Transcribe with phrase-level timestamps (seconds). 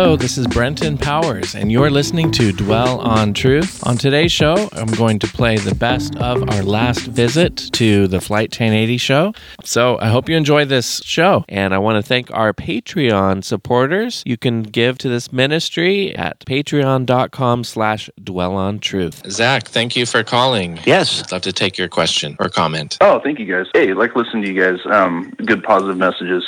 [0.00, 3.86] Hello, this is Brenton Powers, and you're listening to Dwell on Truth.
[3.86, 8.18] On today's show, I'm going to play the best of our last visit to the
[8.18, 9.34] Flight 1080 show.
[9.62, 14.22] So I hope you enjoy this show, and I want to thank our Patreon supporters.
[14.24, 19.20] You can give to this ministry at patreon.com slash dwell on truth.
[19.30, 20.78] Zach, thank you for calling.
[20.86, 21.24] Yes.
[21.24, 22.96] I'd love to take your question or comment.
[23.02, 23.66] Oh, thank you guys.
[23.74, 24.78] Hey, like listening to you guys.
[24.86, 26.42] Um, good positive messages.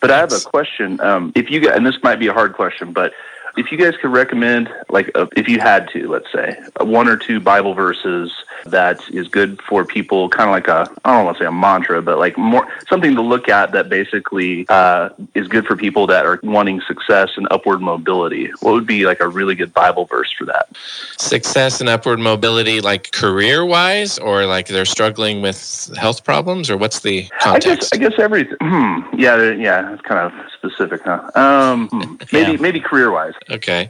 [0.00, 1.00] But I have a question.
[1.00, 3.12] Um, if you and this might be a hard question, but
[3.58, 7.08] if you guys could recommend, like, uh, if you had to, let's say, uh, one
[7.08, 8.32] or two Bible verses
[8.66, 11.52] that is good for people, kind of like a, I don't want to say a
[11.52, 16.06] mantra, but like more something to look at that basically uh, is good for people
[16.08, 18.50] that are wanting success and upward mobility.
[18.60, 20.68] What would be like a really good Bible verse for that?
[21.16, 26.76] Success and upward mobility, like career wise, or like they're struggling with health problems, or
[26.76, 27.66] what's the context?
[27.66, 28.56] I guess, I guess everything.
[28.60, 31.30] Hmm, yeah, yeah, it's kind of specific, huh?
[31.34, 32.56] Um, hmm, maybe, Yeah.
[32.60, 33.34] maybe career wise.
[33.50, 33.88] Okay.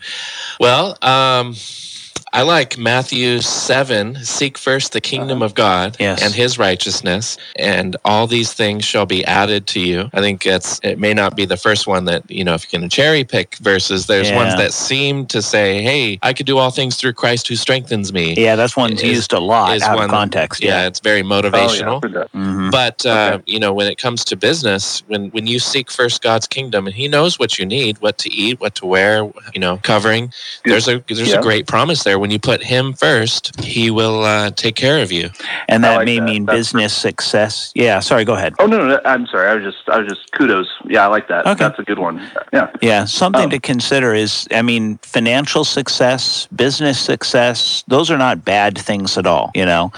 [0.61, 1.55] Well, um,
[2.33, 6.23] I like Matthew 7 seek first the kingdom of God Yes.
[6.23, 10.11] and his righteousness, and all these things shall be added to you.
[10.13, 12.79] I think it's, it may not be the first one that, you know, if you
[12.79, 16.71] can cherry pick verses, there's ones that seem to say, hey, I could do all
[16.71, 18.35] things through Christ who strengthens me.
[18.37, 20.63] Yeah, that's one Is- used a lot is out one- of context.
[20.63, 20.87] Yeah, Yeah.
[20.87, 21.97] it's very Oh, yeah, motivational.
[21.97, 22.33] I've heard that.
[22.33, 22.71] Mhm.
[22.71, 23.43] But uh, Okay.
[23.47, 26.95] you know, when it comes to business, when when you seek first God's kingdom, and
[26.95, 29.23] He knows what you need, what to eat, what to wear,
[29.55, 30.33] you know, covering.
[30.65, 31.39] There's a there's Yeah.
[31.39, 32.18] a great promise there.
[32.19, 35.31] When you put Him first, He will uh, take care of you.
[35.69, 36.25] And that like may that.
[36.25, 37.73] mean That's- business success.
[37.75, 38.55] Yeah, sorry, go ahead.
[38.59, 39.49] Oh no, no, I'm sorry.
[39.49, 40.69] I was just, I was just kudos.
[40.87, 41.47] Yeah, I like that.
[41.47, 41.55] Okay.
[41.55, 42.21] That's a good one.
[42.53, 42.71] Yeah.
[42.83, 48.45] Yeah, something Um, to consider is I mean, financial success, business success, those are not
[48.45, 49.93] bad things at all, you know.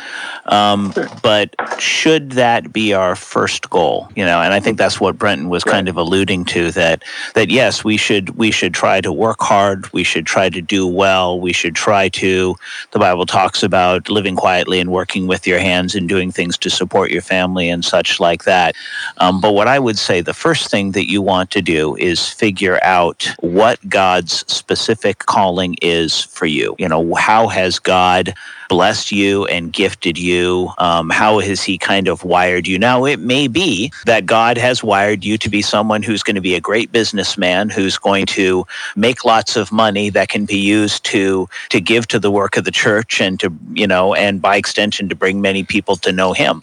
[0.47, 4.41] Um, but should that be our first goal, you know?
[4.41, 7.03] And I think that's what Brenton was kind of alluding to that
[7.35, 10.87] that yes, we should we should try to work hard, we should try to do
[10.87, 12.57] well, we should try to
[12.93, 16.71] the Bible talks about living quietly and working with your hands and doing things to
[16.71, 18.75] support your family and such like that.
[19.19, 22.29] Um, but what I would say, the first thing that you want to do is
[22.29, 26.75] figure out what God's specific calling is for you.
[26.79, 28.35] You know, how has God
[28.71, 30.71] blessed you and gifted you?
[30.79, 32.79] Um, how has He kind of wired you?
[32.79, 36.41] Now, it may be that God has wired you to be someone who's going to
[36.41, 38.67] be a great businessman, who's going to
[38.97, 42.65] make lots of money that can be used to to give to the work of
[42.65, 46.33] the church and to you know, and by extension, to bring many people to know
[46.33, 46.63] Him.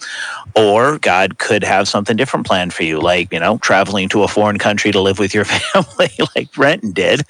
[0.56, 4.28] Or God could have something different planned for you, like you know, traveling to a
[4.28, 7.24] foreign country to live with your family, like Brenton did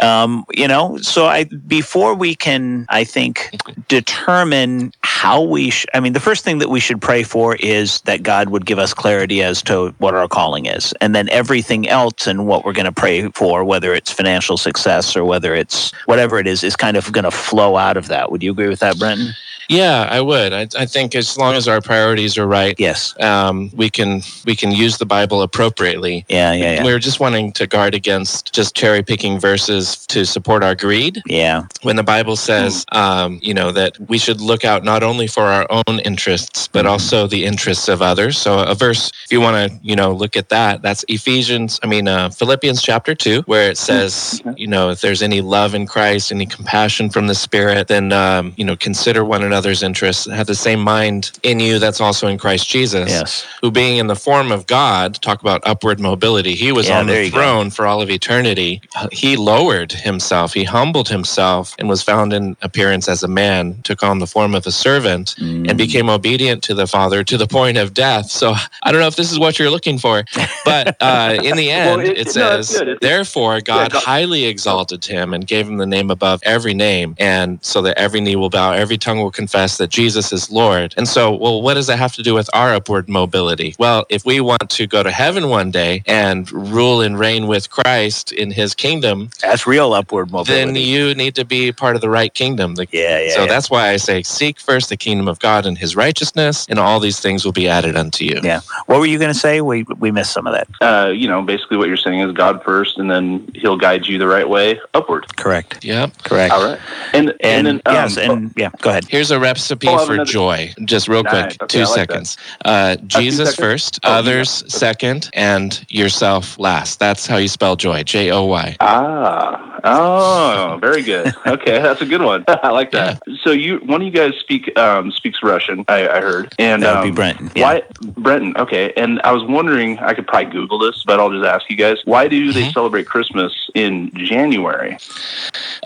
[0.00, 3.50] um, you know so i before we can i think
[3.92, 8.00] determine how we sh- i mean the first thing that we should pray for is
[8.02, 10.94] that god would give us clarity as to what our calling is.
[11.02, 15.14] And then everything else and what we're going to pray for whether it's financial success
[15.14, 18.32] or whether it's whatever it is is kind of going to flow out of that.
[18.32, 19.34] Would you agree with that brenton
[19.68, 20.52] Yeah, I would.
[20.52, 24.54] I, I think as long as our priorities are right, yes um, we can we
[24.56, 26.24] can use the Bible appropriately.
[26.28, 30.62] yeah yeah yeah We're just wanting to guard against just cherry picking verses to support
[30.62, 31.22] our greed.
[31.26, 35.26] yeah when the Bible says, um, you know, that we should look out not only
[35.26, 38.38] for our own interests, but also the interests of others.
[38.38, 41.86] So, a verse, if you want to, you know, look at that, that's Ephesians, I
[41.86, 45.86] mean, uh, Philippians chapter 2, where it says, you know, if there's any love in
[45.86, 50.24] Christ, any compassion from the Spirit, then, um, you know, consider one another's interests.
[50.26, 54.08] Have the same mind in you that's also in Christ Jesus yes who being in
[54.08, 56.54] the form of God, talk about upward mobility.
[56.54, 58.80] He was Yeah, on the throne for all of eternity.
[59.12, 64.02] He lowered himself, he humbled himself, and was found in appearance as a man, took
[64.02, 65.68] on the form of a servant, Mm.
[65.68, 68.30] and became obedient to the Father to the point of death.
[68.30, 70.24] So I don't know if this is what you're looking for,
[70.64, 72.74] but uh, in the Well, end, it- it, it- no, says.
[72.74, 77.14] It's- Therefore, God God- highly exalted him and gave him the name above every name,
[77.18, 80.94] and so that every knee will bow, every tongue will confess that Jesus is Lord.
[80.96, 83.74] And so, well, what does that have to do with our upward mobility?
[83.78, 87.70] Well, if we want to go to heaven one day and rule and reign with
[87.70, 92.00] Christ in his kingdom, that's real upward mobility then you need to be part of
[92.00, 92.74] the right kingdom.
[92.74, 93.46] The- yeah yeah so yeah.
[93.46, 97.00] that's why I say, seek first the kingdom of God and his righteousness, and all
[97.00, 98.40] these things will be added unto you.
[98.42, 98.60] Yeah.
[98.86, 99.60] What were you going to say?
[99.60, 100.68] We we missed some of that.
[100.80, 104.18] Uh, you know, basically what you're saying is God first, and then He'll guide you
[104.18, 105.36] the right way upward.
[105.36, 105.84] Correct.
[105.84, 106.22] Yep.
[106.22, 106.52] Correct.
[106.52, 106.80] All right.
[107.12, 109.06] And and, And, then um, yes, and yeah, go ahead.
[109.08, 110.72] Here's a recipe Oh, for another- joy.
[110.84, 111.32] Just real Nice.
[111.32, 112.36] quick, Okay, two like seconds.
[112.64, 113.56] Uh, Jesus seconds?
[113.56, 117.00] first, Oh, others got- second, and yourself last.
[117.00, 118.04] That's how you spell joy.
[118.04, 118.76] J O Y.
[118.80, 121.34] ah, Oh, very good.
[121.46, 122.44] Okay, that's a good one.
[122.48, 123.20] I like that.
[123.26, 123.36] Yeah.
[123.42, 125.84] So you, one of you guys speak um, speaks Russian.
[125.88, 127.50] I, I heard, and that would um, be Brenton.
[127.54, 127.62] Yeah.
[127.62, 128.56] Why Brenton?
[128.56, 129.98] Okay, and I was wondering.
[129.98, 131.98] I could probably Google this, but I'll just ask you guys.
[132.04, 132.52] Why do mm-hmm.
[132.52, 134.98] they celebrate Christmas in January?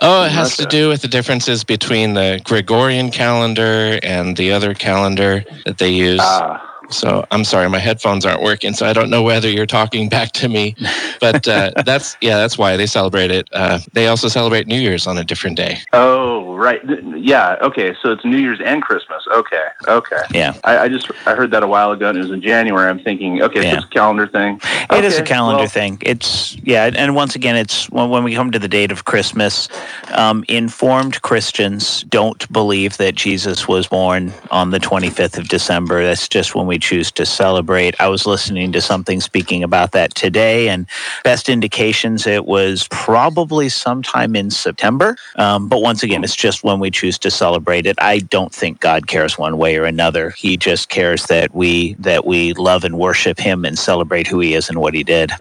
[0.01, 4.73] Oh, it has to do with the differences between the Gregorian calendar and the other
[4.73, 6.19] calendar that they use.
[6.21, 6.63] Ah.
[6.89, 10.31] So I'm sorry, my headphones aren't working, so I don't know whether you're talking back
[10.33, 10.75] to me.
[11.19, 13.49] But uh, that's yeah, that's why they celebrate it.
[13.51, 15.79] Uh, they also celebrate New Year's on a different day.
[15.93, 16.81] Oh, right.
[17.15, 17.57] Yeah.
[17.61, 17.95] Okay.
[18.01, 19.23] So it's New Year's and Christmas.
[19.31, 19.67] Okay.
[19.87, 20.21] Okay.
[20.31, 20.53] Yeah.
[20.63, 22.89] I, I just I heard that a while ago, and it was in January.
[22.89, 23.71] I'm thinking, okay, yeah.
[23.71, 24.59] so it's a calendar thing.
[24.63, 25.97] It okay, is a calendar well, thing.
[26.01, 29.67] It's yeah, and once again, it's when, when we come to the date of Christmas,
[30.13, 36.03] um, informed Christians don't believe that Jesus was born on the 25th of December.
[36.03, 37.99] That's just when we choose to celebrate.
[37.99, 40.87] I was listening to something speaking about that today, and
[41.23, 45.15] best indications it was probably sometime in September.
[45.35, 47.95] Um, but once again, it's just when we choose to celebrate it.
[47.99, 50.31] I don't think God cares one way or another.
[50.31, 54.53] He just cares that we that we love and worship Him and celebrate who He
[54.53, 55.31] is and what He did.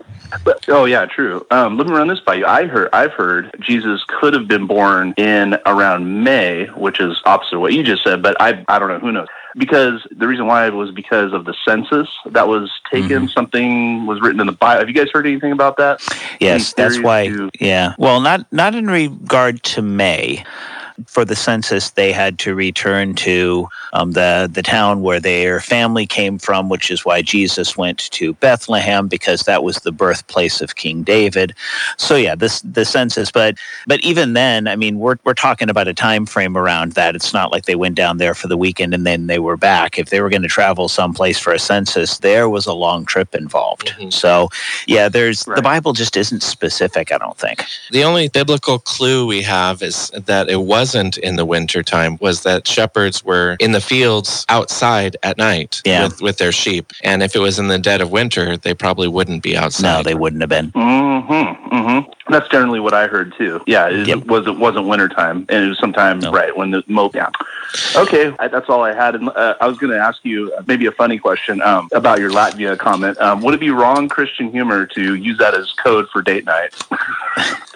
[0.45, 1.47] But, oh yeah, true.
[1.51, 2.47] Um, let me run this by you.
[2.47, 7.57] I heard I've heard Jesus could have been born in around May, which is opposite
[7.57, 8.23] of what you just said.
[8.23, 8.99] But I I don't know.
[8.99, 9.29] Who knows?
[9.57, 13.09] Because the reason why was because of the census that was taken.
[13.09, 13.27] Mm-hmm.
[13.29, 14.81] Something was written in the Bible.
[14.81, 16.03] Have you guys heard anything about that?
[16.41, 17.29] Yes, that's why.
[17.29, 17.95] To- yeah.
[17.99, 20.45] Well, not not in regard to May
[21.07, 26.07] for the census, they had to return to um, the the town where their family
[26.07, 30.77] came from, which is why Jesus went to Bethlehem because that was the birthplace of
[30.77, 31.55] King David.
[31.97, 33.57] So yeah, this the census, but
[33.87, 37.15] but even then, I mean, we're we're talking about a time frame around that.
[37.15, 39.99] It's not like they went down there for the weekend and then they were back.
[39.99, 43.35] If they were going to travel someplace for a census, there was a long trip
[43.35, 43.89] involved.
[43.89, 44.11] Mm-hmm.
[44.11, 44.49] So
[44.87, 45.57] yeah, there's right.
[45.57, 47.13] the Bible just isn't specific.
[47.13, 51.35] I don't think the only biblical clue we have is that it was wasn't in
[51.35, 56.05] the winter time was that shepherds were in the fields outside at night yeah.
[56.05, 56.93] with, with their sheep.
[57.03, 59.83] And if it was in the dead of winter, they probably wouldn't be outside.
[59.83, 60.71] No, they wouldn't have been.
[60.71, 61.75] Mm-hmm.
[61.75, 62.33] Mm-hmm.
[62.33, 63.65] That's generally what I heard too.
[63.67, 64.27] Yeah, it yep.
[64.27, 66.31] was it wasn't wintertime, and it was sometime no.
[66.31, 67.11] right when the mo.
[67.13, 67.31] Yeah.
[67.97, 69.17] Okay, I, that's all I had.
[69.17, 72.31] And uh, I was going to ask you maybe a funny question um, about your
[72.31, 73.19] Latvia comment.
[73.19, 76.75] Um, would it be wrong Christian humor to use that as code for date night?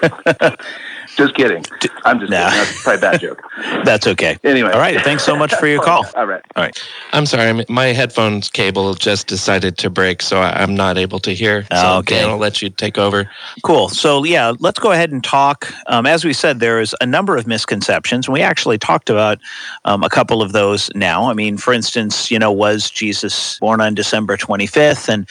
[1.16, 1.64] Just kidding.
[2.04, 2.50] I'm just nah.
[2.50, 2.64] kidding.
[2.64, 3.42] That's probably a bad joke.
[3.84, 4.38] That's okay.
[4.44, 4.70] Anyway.
[4.70, 5.00] All right.
[5.02, 6.06] Thanks so much for your call.
[6.14, 6.42] All right.
[6.56, 6.88] All right.
[7.12, 7.64] I'm sorry.
[7.68, 11.66] My headphones cable just decided to break, so I'm not able to hear.
[11.72, 12.20] So okay.
[12.20, 13.30] Dan, I'll let you take over.
[13.62, 13.88] Cool.
[13.88, 15.72] So, yeah, let's go ahead and talk.
[15.88, 18.26] Um, as we said, there is a number of misconceptions.
[18.26, 19.38] And we actually talked about
[19.84, 21.28] um, a couple of those now.
[21.28, 25.08] I mean, for instance, you know, was Jesus born on December 25th?
[25.08, 25.28] And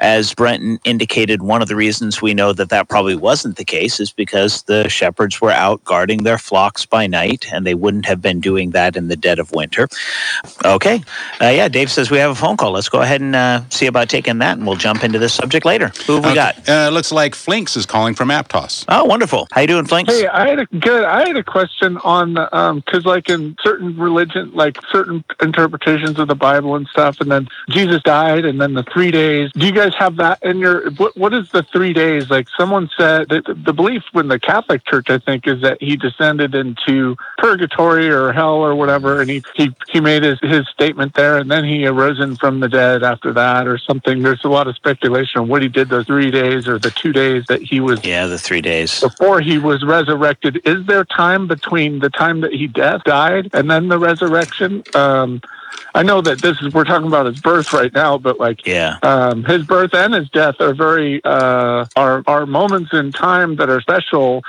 [0.00, 4.00] as Brenton indicated, one of the reasons we know that that probably wasn't the case
[4.00, 8.06] is because the shepherds shepherds were out guarding their flocks by night, and they wouldn't
[8.06, 9.86] have been doing that in the dead of winter.
[10.64, 11.02] Okay.
[11.42, 12.72] Uh, yeah, Dave says we have a phone call.
[12.72, 15.66] Let's go ahead and uh, see about taking that, and we'll jump into this subject
[15.66, 15.88] later.
[16.06, 16.66] Who have we got?
[16.66, 18.86] Uh, looks like Flinks is calling from Aptos.
[18.88, 19.46] Oh, wonderful.
[19.52, 20.10] How you doing, Flinks?
[20.10, 21.04] Hey, I had a good.
[21.04, 26.28] I had a question on because, um, like, in certain religion, like certain interpretations of
[26.28, 29.50] the Bible and stuff, and then Jesus died, and then the three days.
[29.52, 30.90] Do you guys have that in your?
[30.92, 32.30] What, what is the three days?
[32.30, 35.96] Like, someone said that the belief when the Catholic Church, I think, is that he
[35.96, 41.14] descended into purgatory or hell or whatever, and he he, he made his, his statement
[41.14, 44.22] there, and then he arisen from the dead after that or something.
[44.22, 47.12] There's a lot of speculation on what he did those three days or the two
[47.12, 48.04] days that he was.
[48.04, 50.60] Yeah, the three days before he was resurrected.
[50.64, 54.84] Is there time between the time that he death died and then the resurrection?
[54.94, 55.40] Um,
[55.94, 58.98] I know that this is we're talking about his birth right now, but like yeah,
[59.02, 63.68] um, his birth and his death are very uh, are are moments in time that
[63.68, 64.42] are special.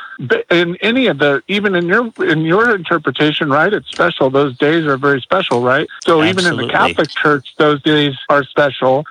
[0.50, 3.74] In any of the even in your in your interpretation, right?
[3.74, 4.30] It's special.
[4.30, 5.88] Those days are very special, right?
[6.06, 6.30] So Absolutely.
[6.30, 9.06] even in the Catholic Church, those days are special.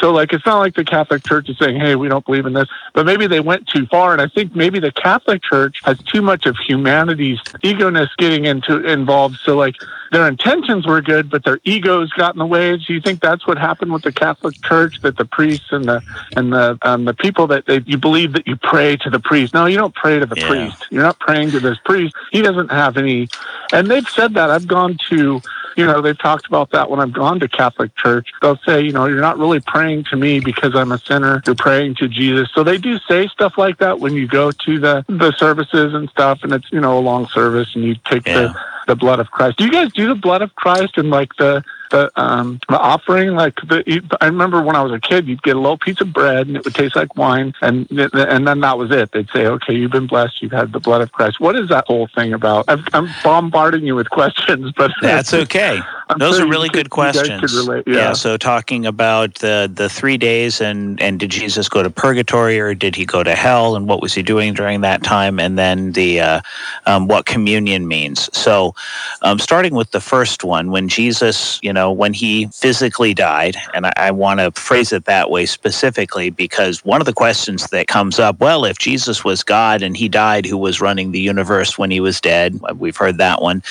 [0.00, 2.54] So, like, it's not like the Catholic Church is saying, hey, we don't believe in
[2.54, 4.12] this, but maybe they went too far.
[4.12, 8.84] And I think maybe the Catholic Church has too much of humanity's egoness getting into
[8.84, 9.38] involved.
[9.44, 9.76] So, like,
[10.10, 12.76] their intentions were good, but their egos got in the way.
[12.78, 15.00] Do you think that's what happened with the Catholic Church?
[15.02, 16.02] That the priests and the
[16.34, 19.54] and the um, the people that they, you believe that you pray to the priest?
[19.54, 20.48] No, you don't pray to the yeah.
[20.48, 20.86] priest.
[20.90, 22.16] You're not praying to this priest.
[22.32, 23.28] He doesn't have any.
[23.72, 24.50] And they've said that.
[24.50, 25.42] I've gone to
[25.80, 28.32] you know, they've talked about that when I've gone to Catholic church.
[28.42, 31.42] They'll say, you know, you're not really praying to me because I'm a sinner.
[31.46, 32.50] You're praying to Jesus.
[32.54, 36.08] So they do say stuff like that when you go to the, the services and
[36.10, 38.34] stuff, and it's, you know, a long service and you take yeah.
[38.34, 38.60] the,
[38.90, 39.56] the blood of Christ.
[39.56, 43.34] Do you guys do the blood of Christ and like the the um, the offering.
[43.34, 46.12] Like the, I remember when I was a kid, you'd get a little piece of
[46.12, 49.12] bread and it would taste like wine, and and then that was it.
[49.12, 50.40] They'd say, "Okay, you've been blessed.
[50.40, 52.64] You've had the blood of Christ." What is that whole thing about?
[52.68, 55.80] I'm, I'm bombarding you with questions, but that's okay.
[56.08, 57.54] I'm Those sure are really could- good questions.
[57.54, 57.94] relate, yeah.
[57.94, 58.12] yeah.
[58.14, 62.74] So talking about the the three days and and did Jesus go to purgatory or
[62.74, 65.92] did he go to hell and what was he doing during that time and then
[65.92, 66.40] the uh,
[66.86, 68.28] um, what communion means.
[68.36, 68.74] So
[69.22, 73.86] um, starting with the first one, when Jesus, you know, when he physically died, and
[73.86, 77.86] I, I want to phrase it that way specifically because one of the questions that
[77.86, 81.78] comes up, well, if Jesus was God and he died, who was running the universe
[81.78, 82.60] when he was dead?
[82.76, 83.62] We've heard that one.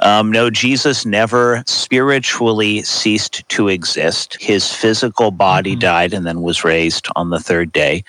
[0.00, 4.36] Um, no, Jesus never spiritually ceased to exist.
[4.40, 8.04] His physical body died and then was raised on the third day.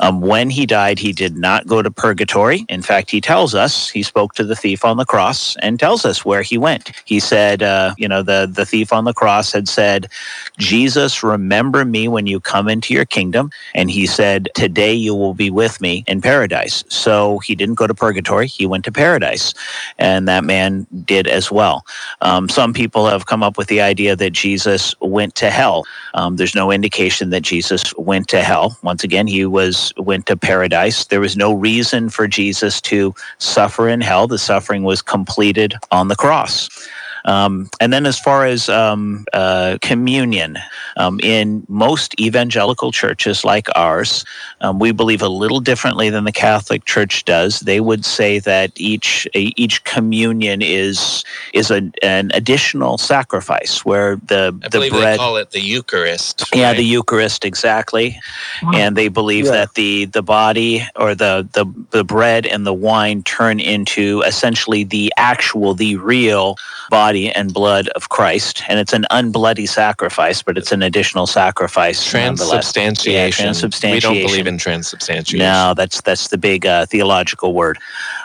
[0.00, 2.64] Um, when he died, he did not go to purgatory.
[2.68, 5.93] In fact, he tells us he spoke to the thief on the cross and tells
[6.02, 6.92] us where he went.
[7.04, 10.08] He said, uh, you know, the, the thief on the cross had said,
[10.56, 13.50] Jesus, remember me when you come into your kingdom.
[13.74, 16.84] And he said, Today you will be with me in paradise.
[16.88, 19.52] So he didn't go to purgatory, he went to paradise.
[19.98, 21.84] And that man did as well.
[22.20, 25.84] Um, some people have come up with the idea that Jesus went to hell.
[26.14, 28.78] Um, there's no indication that Jesus went to hell.
[28.82, 31.06] Once again, he was went to paradise.
[31.06, 34.26] There was no reason for Jesus to suffer in hell.
[34.26, 36.68] The suffering was completed on the cross.
[37.24, 40.58] Um, and then, as far as um, uh, communion,
[40.96, 44.24] um, in most evangelical churches like ours,
[44.60, 47.60] um, we believe a little differently than the Catholic Church does.
[47.60, 54.58] They would say that each each communion is is a, an additional sacrifice, where the
[54.64, 55.14] I the bread.
[55.14, 56.44] they call it the Eucharist.
[56.54, 56.76] Yeah, right?
[56.76, 58.20] the Eucharist exactly,
[58.62, 58.72] Wow.
[58.74, 59.52] and they believe Yeah.
[59.52, 64.84] that the the body or the, the the bread and the wine turn into essentially
[64.84, 66.56] the actual, the real
[66.90, 72.04] body and blood of Christ, and it's an unbloody sacrifice, but it's an additional sacrifice.
[72.04, 73.12] transubstantiation.
[73.12, 74.10] Yeah, transubstantiation.
[74.12, 75.38] We don't believe in transubstantiation.
[75.38, 77.78] No, that's that's the big uh, theological word.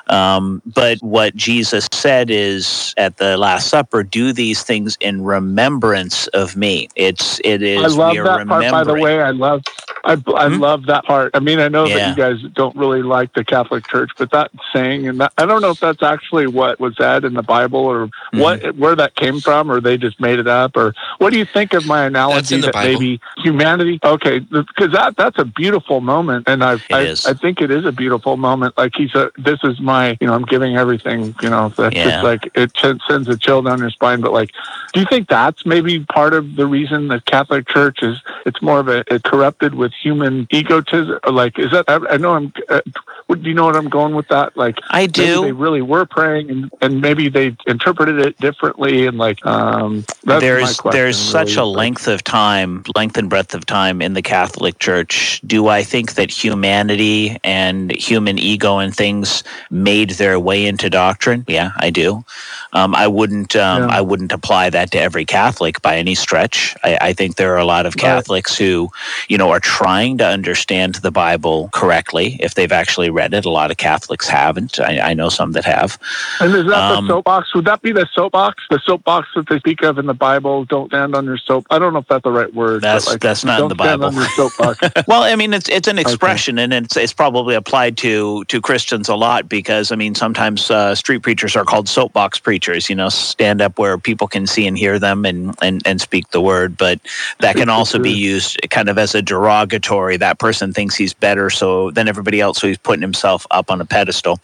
[0.08, 6.27] Um, but what Jesus said is at the Last Supper, do these things in remembrance
[6.27, 6.89] of me.
[6.96, 8.72] It's it is I love we are that part.
[8.72, 9.62] By the way, I love,
[10.03, 10.60] I, I Hmm?
[10.60, 11.32] love that part.
[11.34, 12.00] I mean, I know Yeah.
[12.00, 15.46] that you guys don't really like the Catholic Church, but that saying, and that, I
[15.46, 18.39] don't know if that's actually what was said in the Bible or Mm-hmm.
[18.41, 21.46] what where that came from, or they just made it up, or what do you
[21.46, 23.00] think of my analogy that Bible.
[23.00, 24.00] maybe humanity?
[24.03, 27.18] Okay, because that that's a beautiful moment, and I I.
[27.25, 28.77] I think it is a beautiful moment.
[28.77, 31.36] Like he said, this is my, you know, I'm giving everything.
[31.41, 32.03] You know, that's Yeah.
[32.12, 34.22] just like it ch- sends a chill down your spine.
[34.22, 34.51] But like,
[34.94, 38.79] do you think that's maybe part of the reason the Catholic Church is it's more
[38.79, 41.19] of a, a corrupted with human egotism?
[41.29, 41.86] Like, is that?
[41.88, 42.53] I, I know I'm.
[42.67, 42.81] Uh,
[43.29, 44.58] do you know what I'm going with that?
[44.58, 45.43] Like, I do.
[45.43, 50.77] they really were praying, and, and maybe they interpreted it differently, and like, um, there's
[50.79, 54.79] question, there's such a length of time, length and breadth of time in the Catholic
[54.79, 55.41] Church.
[55.46, 61.46] Do I think that humanity and human ego and things made their way into doctrine?
[61.48, 62.25] Yeah, I do.
[62.74, 63.96] Um, I wouldn't um, Yeah.
[63.96, 66.75] I wouldn't apply that to every Catholic by any stretch.
[66.84, 68.01] I, I think there are a lot of Right.
[68.01, 68.89] Catholics who,
[69.27, 73.45] you know, are trying to understand the Bible correctly if they've actually read it.
[73.45, 74.77] A lot of Catholics haven't.
[74.77, 75.98] I, I know some that have.
[76.41, 77.55] And is that Um, the soapbox?
[77.55, 78.62] Would that be the soapbox?
[78.69, 80.65] The soapbox that they speak of in the Bible?
[80.65, 81.65] Don't stand on your soap.
[81.69, 82.81] I don't know if that's the right word.
[82.81, 84.07] That's- like, that's not in the Bible.
[84.07, 84.79] on your soapbox.
[85.07, 89.07] Well, I mean, it's it's an expression, and it's it's probably applied to to Christians
[89.07, 92.89] a lot because I mean, sometimes uh, street preachers are called soapbox preachers.
[92.89, 96.29] You know, stand up where people can see and hear them and and and speak
[96.31, 96.75] the word.
[96.77, 97.00] But
[97.39, 99.68] that can also be used kind of as a derogatory.
[99.69, 103.81] That person thinks he's better so than everybody else, so he's putting himself up on
[103.81, 104.39] a pedestal.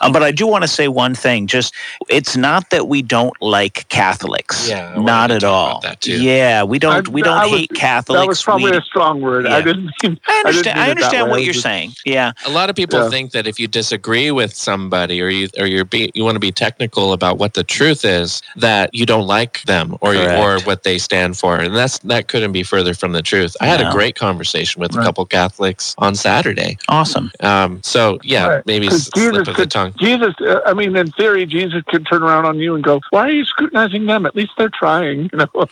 [0.00, 1.74] Um, but I do want to say one thing: just
[2.08, 4.68] it's not that we don't like Catholics.
[4.68, 5.70] Yeah, not at all.
[5.78, 6.22] about that too.
[6.22, 8.20] Yeah, we don't I- we don't I was- hate Catholics.
[8.20, 9.44] that was probably we, a strong word.
[9.46, 9.56] Yeah.
[9.56, 10.18] I didn't mean.
[10.26, 10.76] I didn't understand.
[10.78, 11.92] mean I, understand what I you're just- saying.
[12.04, 13.10] Yeah, A lot of people Yeah.
[13.10, 16.40] think that if you disagree with somebody or you or you're be, you want to
[16.40, 20.60] be technical about what the truth is, that you don't like them or you, or
[20.60, 23.56] what they stand for, and that's that couldn't be further from the truth.
[23.60, 23.88] I had No.
[23.88, 25.04] a great conversation with a Right.
[25.04, 26.76] couple Catholics on Saturday.
[26.88, 27.30] awesome.
[27.40, 28.66] Um, so yeah, Right.
[28.66, 29.94] maybe 'Cause s- slip Jesus of the tongue.
[29.98, 33.26] Jesus, uh, I mean, in theory, Jesus could turn around on you and go, "Why
[33.28, 34.26] are you scrutinizing them?
[34.26, 35.66] At least they're trying." You know.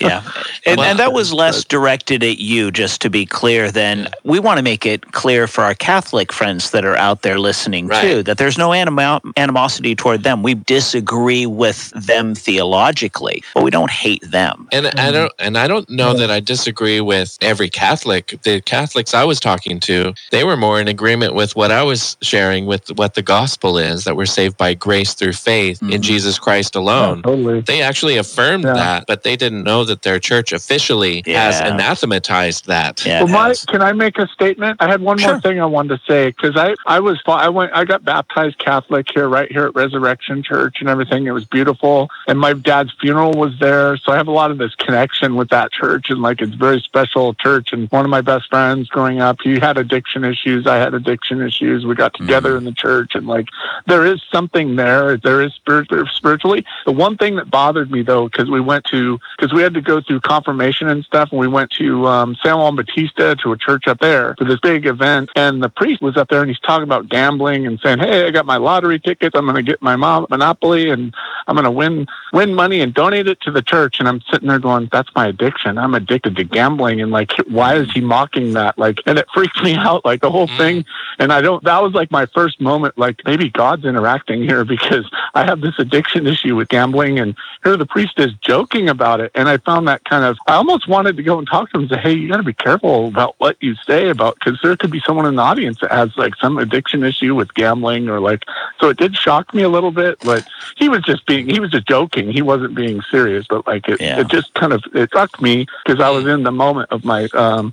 [0.00, 0.22] Yeah,
[0.66, 3.70] and, Well- and that was less directed at you, just to be clear.
[3.70, 7.38] Then we want to make it clear for our Catholic friends that are out there
[7.38, 8.00] listening Right.
[8.02, 10.42] too that there's no animo- animosity toward them.
[10.42, 14.68] We disagree with them theologically, but we don't hate them.
[14.72, 18.11] And I don't and I don't know that I disagree with every Catholic.
[18.20, 21.82] The Catholics I was talking to, they were more in agreement with with what I
[21.82, 25.92] was sharing with what the gospel is that we're saved by grace through faith mm-hmm.
[25.92, 27.18] in Jesus Christ alone.
[27.18, 27.60] Yeah, totally.
[27.62, 28.74] They actually affirmed yeah.
[28.74, 31.50] that, but they didn't know that their church officially yeah.
[31.50, 33.04] has anathematized that.
[33.04, 34.76] Yeah, well, my, can I make a statement?
[34.80, 35.32] I had one sure.
[35.32, 38.58] more thing I wanted to say because I, I was I went I got baptized
[38.58, 41.26] Catholic here right here at Resurrection Church and everything.
[41.26, 44.58] It was beautiful, and my dad's funeral was there, so I have a lot of
[44.58, 47.72] this connection with that church, and like it's very special church.
[47.72, 50.66] And one of my best friends growing up, he had addiction issues.
[50.66, 51.84] I had addiction issues.
[51.84, 52.58] We got together mm-hmm.
[52.58, 53.48] in the church, and like
[53.86, 55.16] there is something there.
[55.16, 56.64] There is spiritually.
[56.86, 59.80] The one thing that bothered me though, because we went to because we had to
[59.80, 63.58] go through confirmation and stuff, and we went to um, San Juan Bautista to a
[63.58, 66.60] church up there for this big event, and the priest was up there and he's
[66.60, 69.36] talking about gambling and saying, "Hey, I got my lottery tickets.
[69.36, 71.14] I'm going to get my mom Monopoly, and
[71.46, 74.48] I'm going to win win money and donate it to the church." And I'm sitting
[74.48, 75.78] there going, "That's my addiction.
[75.78, 78.78] I'm addicted to gambling." And like, why is he mocking that?
[78.78, 80.56] Like, and it freaked me out, like the whole mm.
[80.56, 80.84] thing.
[81.18, 81.62] And I don't.
[81.64, 85.74] That was like my first moment, like maybe God's interacting here because I have this
[85.78, 89.30] addiction issue with gambling, and here the priest is joking about it.
[89.34, 90.36] And I found that kind of.
[90.46, 92.42] I almost wanted to go and talk to him and say, "Hey, you got to
[92.42, 95.78] be careful about what you say about because there could be someone in the audience
[95.80, 98.44] that has like some addiction issue with gambling or like."
[98.80, 100.46] So it did shock me a little bit, but
[100.76, 101.48] he was just being.
[101.48, 102.30] He was just joking.
[102.30, 104.20] He wasn't being serious, but like it, yeah.
[104.20, 107.24] it just kind of it struck me because I was in the moment of my
[107.34, 107.72] um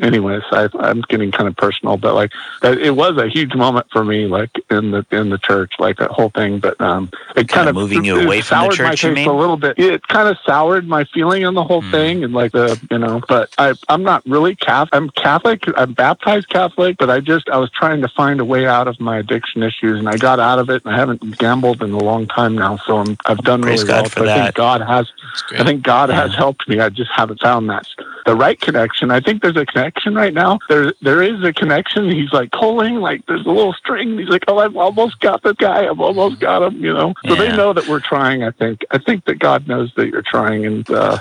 [0.00, 2.32] anyways, I, I'm getting kind of personal, but like
[2.62, 6.10] it was a huge moment for me, like in the in the church, like that
[6.10, 6.58] whole thing.
[6.58, 9.04] But um, it kind, kind of moving you away from the church.
[9.04, 9.78] My taste a little bit.
[9.78, 11.90] It kind of soured my feeling on the whole mm.
[11.90, 13.20] thing, and like the you know.
[13.28, 14.94] But I I'm not really Catholic.
[14.94, 15.62] I'm Catholic.
[15.76, 18.98] I'm baptized Catholic, but I just I was trying to find a way out of
[19.00, 20.84] my addiction issues, and I got out of it.
[20.84, 23.88] And I haven't gambled in a long time now, so I'm I've done Praise really
[23.88, 24.10] God well.
[24.10, 24.38] For so that.
[24.38, 25.12] I think God has.
[25.52, 26.22] I think God yeah.
[26.22, 26.80] has helped me.
[26.80, 27.86] I just haven't found that
[28.26, 29.10] the right connection.
[29.10, 29.83] I think there's a connection
[30.14, 30.58] right now.
[30.68, 32.10] There there is a connection.
[32.10, 34.18] He's like pulling, like there's a little string.
[34.18, 35.88] He's like, oh, I've almost got this guy.
[35.88, 36.84] I've almost got him.
[36.84, 37.14] You know.
[37.26, 37.40] So yeah.
[37.50, 38.42] they know that we're trying.
[38.42, 38.84] I think.
[38.90, 41.18] I think that God knows that you're trying, and uh,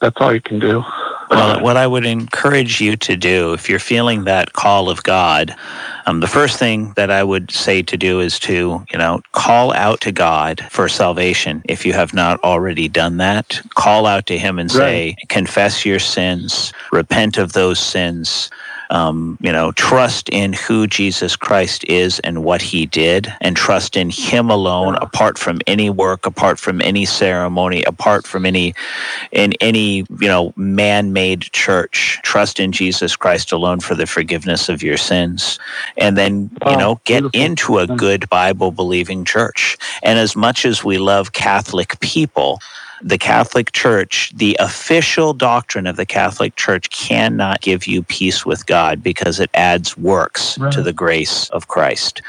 [0.00, 0.84] that's all you can do.
[1.30, 5.54] Well, what I would encourage you to do, if you're feeling that call of God,
[6.06, 9.72] um, the first thing that I would say to do is to, you know, call
[9.72, 11.62] out to God for salvation.
[11.66, 15.98] If you have not already done that, call out to Him and say, confess your
[15.98, 18.50] sins, repent of those sins,
[18.90, 23.96] um, you know, trust in who Jesus Christ is and what he did, and trust
[23.96, 28.74] in him alone, apart from any work, apart from any ceremony, apart from any
[29.32, 32.20] in any, you know, man-made church.
[32.22, 35.58] Trust in Jesus Christ alone for the forgiveness of your sins.
[35.96, 39.76] And then, you know, get into a good Bible believing church.
[40.02, 42.60] And as much as we love Catholic people,
[43.04, 48.64] the Catholic Church, the official doctrine of the Catholic Church cannot give you peace with
[48.64, 50.72] God because it adds works right.
[50.72, 52.22] to the grace of Christ.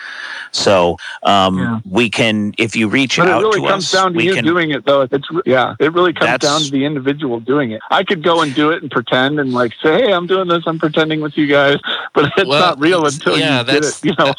[0.51, 1.79] So um, yeah.
[1.89, 4.33] we can, if you reach but out it really to comes us, down to you
[4.33, 5.01] can, doing it, though.
[5.01, 7.81] It's yeah, it really comes down to the individual doing it.
[7.89, 10.63] I could go and do it and pretend and like say, "Hey, I'm doing this.
[10.65, 11.77] I'm pretending with you guys,"
[12.13, 14.09] but it's well, not real until yeah, you that's, it.
[14.09, 14.33] You know,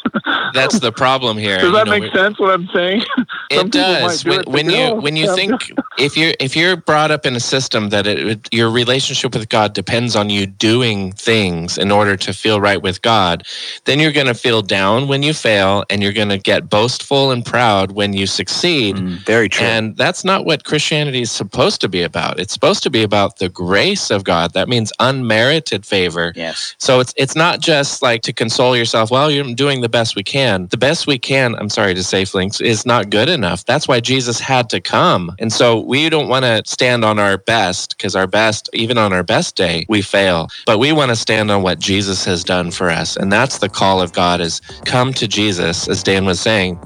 [0.53, 1.57] that's the problem here.
[1.61, 2.39] Does that you know, make sense?
[2.39, 3.03] What I'm saying?
[3.51, 4.23] it does.
[4.23, 7.35] Do when, it, when you when you think if you're if you're brought up in
[7.35, 12.17] a system that it, your relationship with God depends on you doing things in order
[12.17, 13.45] to feel right with God,
[13.85, 17.31] then you're going to feel down when you fail, and you're going to get boastful
[17.31, 18.95] and proud when you succeed.
[18.95, 19.65] Mm, very true.
[19.65, 22.39] And that's not what Christianity is supposed to be about.
[22.39, 24.53] It's supposed to be about the grace of God.
[24.53, 26.33] That means unmerited favor.
[26.35, 26.75] Yes.
[26.77, 30.23] So it's it's not just like to console yourself, well, you're doing the best we
[30.23, 30.67] can.
[30.67, 33.65] The best we can, I'm sorry to say, Flinks, is not good enough.
[33.65, 35.35] That's why Jesus had to come.
[35.39, 39.13] And so we don't want to stand on our best because our best, even on
[39.13, 40.47] our best day, we fail.
[40.65, 43.15] But we want to stand on what Jesus has done for us.
[43.15, 46.79] And that's the call of God is come to Jesus, as Dan was saying,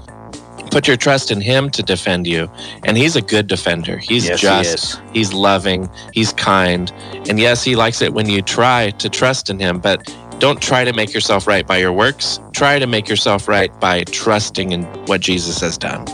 [0.72, 2.50] put your trust in him to defend you.
[2.84, 3.98] And he's a good defender.
[3.98, 6.92] He's yes, just, he he's loving, he's kind.
[7.30, 10.84] And yes, he likes it when you try to trust in him, but don't try
[10.84, 12.40] to make yourself right by your works.
[12.54, 16.06] Try to make yourself right by trusting in what Jesus has done.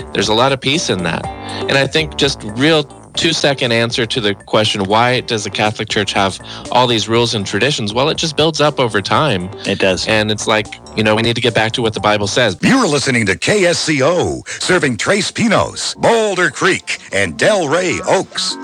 [0.00, 1.24] And there's a lot of peace in that.
[1.68, 2.84] And I think just real
[3.18, 6.38] two second answer to the question why does the Catholic Church have
[6.70, 7.92] all these rules and traditions?
[7.92, 9.50] Well, it just builds up over time.
[9.66, 10.06] It does.
[10.06, 12.56] And it's like, you know, we need to get back to what the Bible says.
[12.62, 18.54] You're listening to KSCO, serving Tres Pinos, Boulder Creek, and Del Rey Oaks.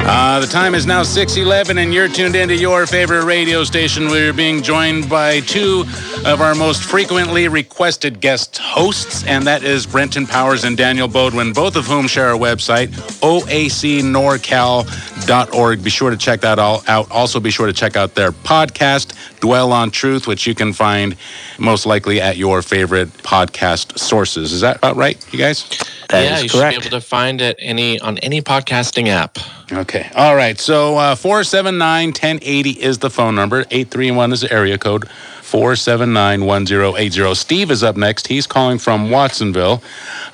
[0.00, 4.08] Uh, the time is now 6:11, and you're tuned into your favorite radio station.
[4.08, 5.84] We're being joined by two
[6.24, 11.52] of our most frequently requested guest hosts, and that is Brenton Powers and Daniel Bodwin,
[11.52, 12.88] both of whom share a website,
[13.20, 15.84] oacnorcal.org.
[15.84, 17.10] Be sure to check that all out.
[17.10, 21.16] Also, be sure to check out their podcast, Dwell on Truth, which you can find
[21.58, 24.52] most likely at your favorite podcast sources.
[24.52, 25.66] Is that about right, you guys?
[26.08, 26.74] That yeah, you correct.
[26.74, 29.38] should be able to find it any on any podcasting app.
[29.70, 30.10] Okay.
[30.14, 30.58] All right.
[30.58, 33.60] So uh, 479 1080 is the phone number.
[33.70, 35.08] 831 is the area code.
[35.48, 37.34] 479 1080.
[37.34, 38.26] Steve is up next.
[38.26, 39.82] He's calling from Watsonville.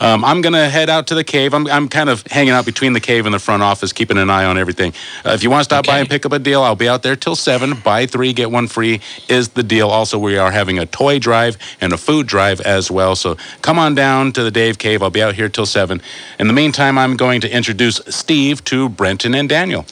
[0.00, 1.54] Um, I'm going to head out to the cave.
[1.54, 4.28] I'm, I'm kind of hanging out between the cave and the front office, keeping an
[4.28, 4.92] eye on everything.
[5.24, 7.04] Uh, if you want to stop by and pick up a deal, I'll be out
[7.04, 7.74] there till 7.
[7.84, 9.88] Buy three, get one free is the deal.
[9.88, 13.14] Also, we are having a toy drive and a food drive as well.
[13.14, 15.00] So come on down to the Dave Cave.
[15.00, 16.02] I'll be out here till 7.
[16.40, 19.86] In the meantime, I'm going to introduce Steve to Brenton and Daniel.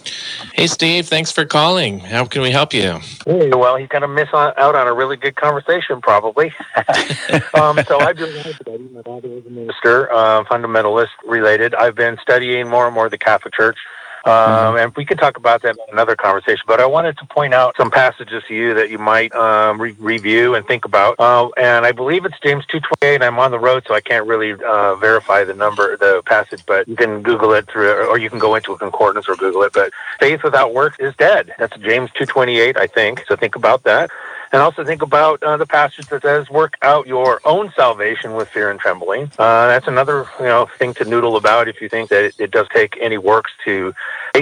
[0.54, 2.00] Hey, Steve, thanks for calling.
[2.00, 3.00] How can we help you?
[3.24, 6.52] Hey, well, he's going to miss out on a really good conversation, probably.
[7.54, 8.92] um, so I've been studying.
[8.92, 11.74] My father was a minister, uh, fundamentalist related.
[11.74, 13.78] I've been studying more and more the Catholic Church.
[14.24, 16.62] Um, and we could talk about that in another conversation.
[16.66, 19.96] But I wanted to point out some passages to you that you might um, re-
[19.98, 21.16] review and think about.
[21.18, 23.22] Uh, and I believe it's James two twenty eight.
[23.22, 26.62] I'm on the road, so I can't really uh, verify the number, the passage.
[26.66, 29.62] But you can Google it through, or you can go into a concordance or Google
[29.62, 29.72] it.
[29.72, 31.52] But faith without works is dead.
[31.58, 33.24] That's James two twenty eight, I think.
[33.26, 34.10] So think about that.
[34.52, 38.48] And also think about uh, the passage that says, "Work out your own salvation with
[38.48, 42.10] fear and trembling." Uh, that's another, you know, thing to noodle about if you think
[42.10, 43.94] that it, it does take any works to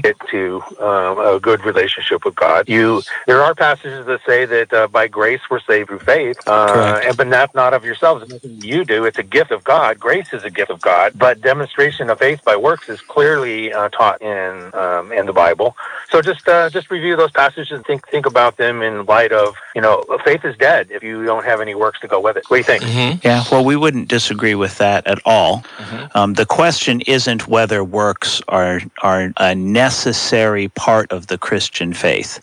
[0.02, 2.68] take it to um, a good relationship with God.
[2.68, 7.00] You, there are passages that say that uh, by grace we're saved through faith, uh,
[7.04, 8.22] and but that's not of yourselves.
[8.22, 9.04] It's nothing you do.
[9.04, 9.98] It's a gift of God.
[9.98, 13.88] Grace is a gift of God, but demonstration of faith by works is clearly uh,
[13.90, 15.76] taught in um, in the Bible.
[16.10, 19.54] So just uh, just review those passages and think think about them in light of
[19.74, 22.44] you know faith is dead if you don't have any works to go with it.
[22.48, 22.84] What do you think?
[22.84, 25.64] hmm Yeah, well, we wouldn't disagree with that at all.
[26.14, 29.54] Um, the question isn't whether works are are a
[29.90, 32.38] necessary part of the Christian faith.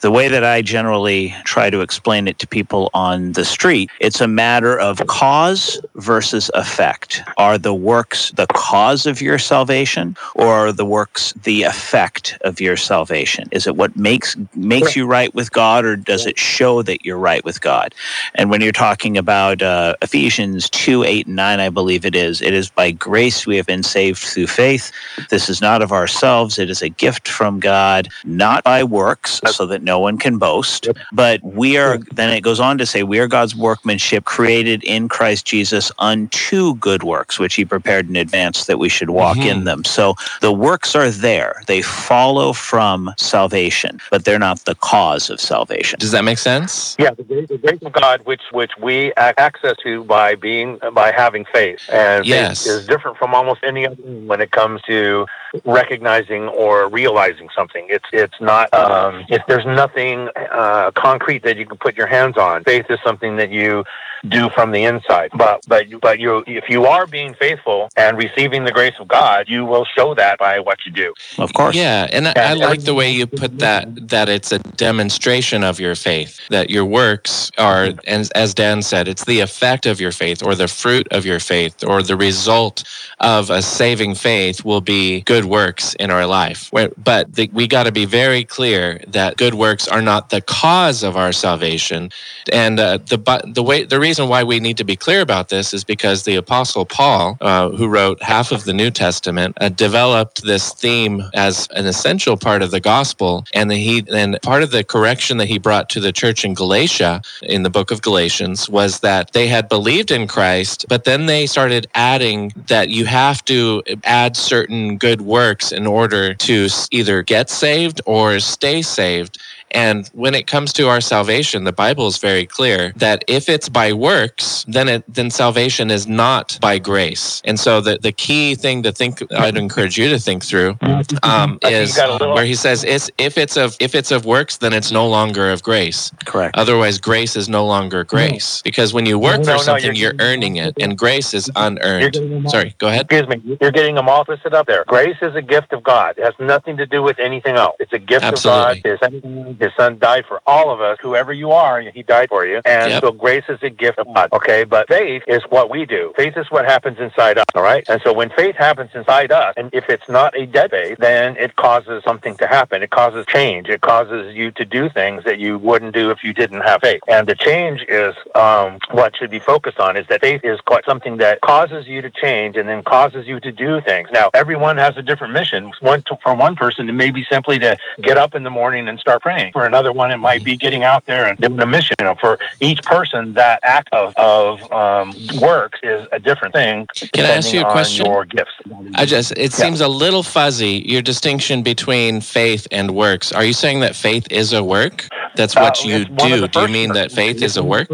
[0.00, 4.20] The way that I generally try to explain it to people on the street, it's
[4.22, 7.22] a matter of cause versus effect.
[7.36, 12.60] Are the works the cause of your salvation, or are the works the effect of
[12.60, 13.48] your salvation?
[13.52, 17.18] Is it what makes makes you right with God, or does it show that you're
[17.18, 17.94] right with God?
[18.34, 22.40] And when you're talking about uh, Ephesians 2 8 and 9, I believe it is,
[22.40, 24.92] it is by grace we have been saved through faith.
[25.30, 29.66] This is not of ourselves, it is a gift from God, not by works, so
[29.66, 30.88] that no one can boast.
[31.12, 35.08] But we are, then it goes on to say, we are God's workmanship created in
[35.08, 39.58] Christ Jesus unto good works, which he prepared in advance that we should walk in
[39.58, 39.64] mm-hmm.
[39.64, 39.84] them.
[39.84, 45.40] So the works are there, they follow from salvation, but they're not the cause of
[45.40, 45.98] salvation.
[45.98, 46.96] Does that make sense?
[46.98, 51.12] Yeah, the grace, the grace of God, which which we access to by being by
[51.12, 52.64] having faith, and Yes.
[52.64, 55.26] faith is different from almost any other when it comes to
[55.64, 57.86] recognizing or realizing something.
[57.88, 62.36] It's it's not um, if there's nothing uh, concrete that you can put your hands
[62.36, 62.64] on.
[62.64, 63.84] Faith is something that you
[64.28, 65.30] do from the inside.
[65.36, 69.46] But but but you if you are being faithful and receiving the grace of God,
[69.48, 71.14] you will show that by what you do.
[71.38, 71.76] Of course.
[71.76, 74.08] Yeah, and I, I like the way you put that.
[74.08, 76.40] That it's a demonstration of your faith.
[76.50, 80.54] That your works are, and as Dan said, it's the effect of your faith, or
[80.54, 82.84] the fruit of your faith, or the result
[83.20, 86.70] of a saving faith will be good works in our life.
[86.72, 91.02] But the, we got to be very clear that good works are not the cause
[91.02, 92.10] of our salvation.
[92.52, 95.48] And uh, the but the way the reason why we need to be clear about
[95.48, 99.68] this is because the Apostle Paul, uh, who wrote half of the New Testament, uh,
[99.68, 104.62] developed this theme as an essential part of the gospel, and that he and part
[104.62, 108.00] of the correction that he brought to the church in Galatia in the book of
[108.00, 113.06] Galatians was that they had believed in Christ, but then they started adding that you
[113.06, 119.38] have to add certain good works in order to either get saved or stay saved.
[119.76, 123.68] And when it comes to our salvation, the Bible is very clear that if it's
[123.68, 127.42] by works, then it then salvation is not by grace.
[127.44, 130.98] And so the, the key thing to think I'd encourage you to think through um,
[131.22, 134.24] I think you is little- where he says it's, if it's of if it's of
[134.24, 136.10] works, then it's no longer of grace.
[136.24, 136.56] Correct.
[136.56, 138.62] Otherwise, grace is no longer grace.
[138.62, 141.50] Because when you work No, for no, something, you're- you're earning it, and grace is
[141.54, 142.12] unearned.
[142.14, 143.06] getting them all- Sorry, go ahead.
[143.10, 143.58] Excuse me.
[143.60, 144.84] You're getting them opposite up there.
[144.86, 146.16] Grace is a gift of God.
[146.16, 147.76] It has nothing to do with anything else.
[147.78, 148.78] It's a gift Absolutely.
[148.78, 148.92] of God.
[148.92, 152.46] It's, anything- His son died for all of us, whoever you are, he died for
[152.46, 152.60] you.
[152.64, 153.02] And Yep.
[153.02, 154.28] so grace is a gift of God.
[154.32, 154.62] Okay.
[154.62, 156.12] But faith is what we do.
[156.16, 157.44] Faith is what happens inside us.
[157.56, 157.84] All right.
[157.88, 161.36] And so when faith happens inside us, and if it's not a dead faith, then
[161.36, 162.80] it causes something to happen.
[162.84, 163.68] It causes change.
[163.68, 167.00] It causes you to do things that you wouldn't do if you didn't have faith.
[167.08, 170.84] And the change is um, what should be focused on is that faith is quite
[170.84, 174.08] something that causes you to change and then causes you to do things.
[174.12, 175.72] Now, everyone has a different mission.
[175.80, 178.88] One to, for one person, it may be simply to get up in the morning
[178.88, 179.45] and start praying.
[179.52, 181.96] For another one, it might be getting out there and doing a mission.
[181.98, 186.86] You know, for each person, that act of, of um, work is a different thing.
[187.12, 188.06] Can I ask you a question?
[188.06, 188.52] Your gifts.
[188.94, 193.32] I just it seems a little fuzzy your distinction between faith and works.
[193.32, 195.08] Are you saying that faith is a work?
[195.36, 196.48] That's what Uh, you it's one of do.
[196.48, 197.88] Do you mean that faith is a work?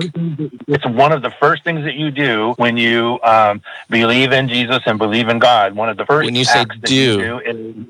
[0.69, 4.81] It's one of the first things that you do when you um, believe in Jesus
[4.87, 5.75] and believe in God.
[5.75, 7.39] One of the first When you say do- you do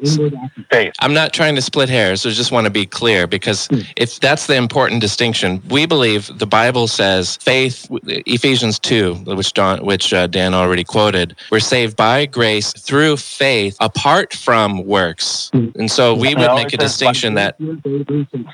[0.00, 0.94] is inward act of faith.
[1.00, 4.46] I'm not trying to split hairs, I just want to be clear because if that's
[4.46, 10.26] the important distinction, we believe the Bible says faith, Ephesians 2, which Don, which uh,
[10.26, 15.50] Dan already quoted, we're saved by grace through faith apart from works.
[15.52, 17.56] And so we would Well, make a distinction that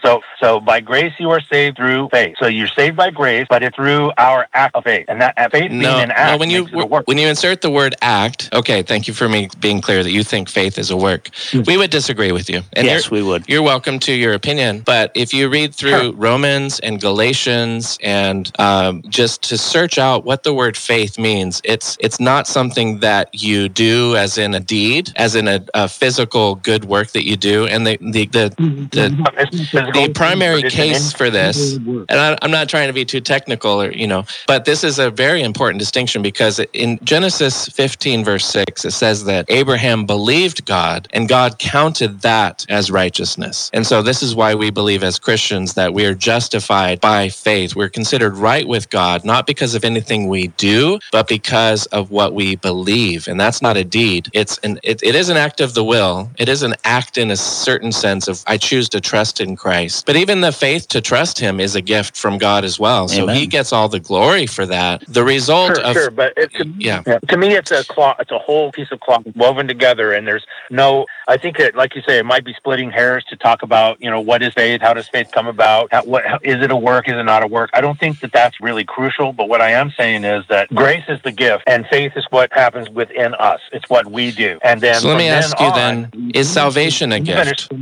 [0.04, 2.36] So, so by grace you are saved through faith.
[2.40, 5.52] So you're saved by grace, but it's through our act of faith, and that and
[5.52, 7.06] faith being an act no, when you makes it a work.
[7.06, 10.24] when you insert the word act, okay, thank you for me being clear that you
[10.24, 11.28] think faith is a work.
[11.66, 12.62] We would disagree with you.
[12.72, 13.48] And yes, we would.
[13.48, 19.02] You're welcome to your opinion, but if you read through Romans and Galatians and um,
[19.08, 23.68] just to search out what the word faith means, it's it's not something that you
[23.68, 27.66] do as in a deed, as in a, a physical good work that you do.
[27.66, 31.76] And the the the, the, It's physical, the primary but it's an case for this,
[31.76, 34.98] and I, I'm not trying to be too technical or you know, but this is
[34.98, 40.64] a very important distinction because in Genesis 15 verse 6 it says that Abraham believed
[40.64, 43.70] God and God counted that as righteousness.
[43.72, 47.74] And so this is why we believe as Christians that we are justified by faith.
[47.76, 52.34] We're considered right with God not because of anything we do, but because of what
[52.34, 53.26] we believe.
[53.28, 54.28] And that's not a deed.
[54.32, 56.30] It's an it, it is an act of the will.
[56.38, 60.06] It is an act in a certain sense of I choose to trust in Christ.
[60.06, 63.08] But even the faith to trust him is a gift from God as well.
[63.08, 63.36] So Amen.
[63.36, 65.04] he gets all the glory for that.
[65.08, 67.02] The result Sure, of sure, but it, to, yeah.
[67.06, 68.16] yeah, to me, it's a cloth.
[68.20, 71.06] It's a whole piece of cloth woven together, and there's no.
[71.26, 74.10] I think that, like you say, it might be splitting hairs to talk about, you
[74.10, 74.80] know, what is faith?
[74.80, 75.88] How does faith come about?
[75.92, 77.06] How, what how, is it a work?
[77.08, 77.68] Is it not a work?
[77.74, 79.32] I don't think that that's really crucial.
[79.32, 82.52] But what I am saying is that grace is the gift, and faith is what
[82.52, 83.60] happens within us.
[83.72, 85.00] It's what we do, and then.
[85.00, 87.68] So let me then ask you on- then, is salvation a Let finish.
[87.68, 87.72] gift?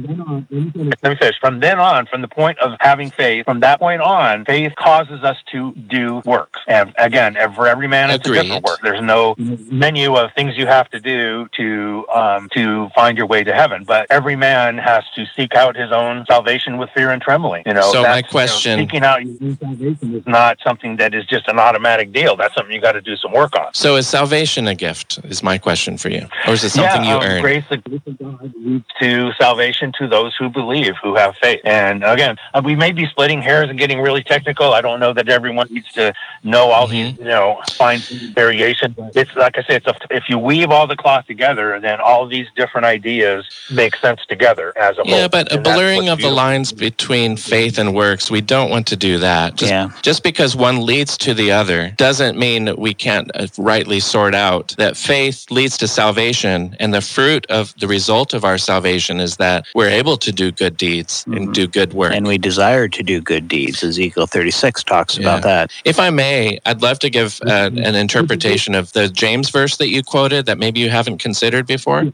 [1.03, 1.39] Let me finish.
[1.41, 5.23] From then on, from the point of having faith, from that point on, faith causes
[5.23, 6.61] us to do works.
[6.67, 8.81] And again, for every man, it's a different work.
[8.83, 13.45] There's no menu of things you have to do to um, to find your way
[13.45, 13.85] to heaven.
[13.85, 17.63] But every man has to seek out his own salvation with fear and trembling.
[17.67, 17.93] You know.
[17.93, 21.15] So my that's, you know, question- seeking out your own salvation is not something that
[21.15, 22.37] is just an automatic deal.
[22.37, 23.75] That's something you got to do some work on.
[23.75, 25.19] So is salvation a gift?
[25.25, 26.27] Is my question for you.
[26.47, 27.41] Or is it something yeah, you um, earn?
[27.43, 31.61] Grace, the grace of God leads to salvation to those who believe, who have faith.
[31.65, 34.73] And again, uh, we may be splitting hairs and getting really technical.
[34.73, 37.23] I don't know that everyone needs to know all these, Mm-hmm.
[37.23, 38.01] you know, fine
[38.35, 38.97] variations.
[39.15, 42.27] It's like I said, it's a, if you weave all the cloth together, then all
[42.27, 45.13] these different ideas make sense together as a whole.
[45.19, 48.71] Yeah, but a And that's blurring of the lines between faith and works, we don't
[48.71, 49.57] want to do that.
[49.57, 49.91] Just, Yeah.
[50.03, 54.35] just because one leads to the other doesn't mean that we can't uh, rightly sort
[54.35, 59.21] out that faith leads to salvation, and the fruit of the result of our salvation
[59.21, 62.13] is that we're able to do good deeds and do good work.
[62.15, 63.83] And we desire to do good deeds.
[63.83, 65.73] Ezekiel 36 talks about that.
[65.85, 69.89] If I may, I'd love to give uh, an interpretation of the James verse that
[69.89, 72.05] you quoted that maybe you haven't considered before.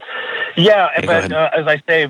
[0.55, 2.07] Yeah, Okay, but uh, as I say,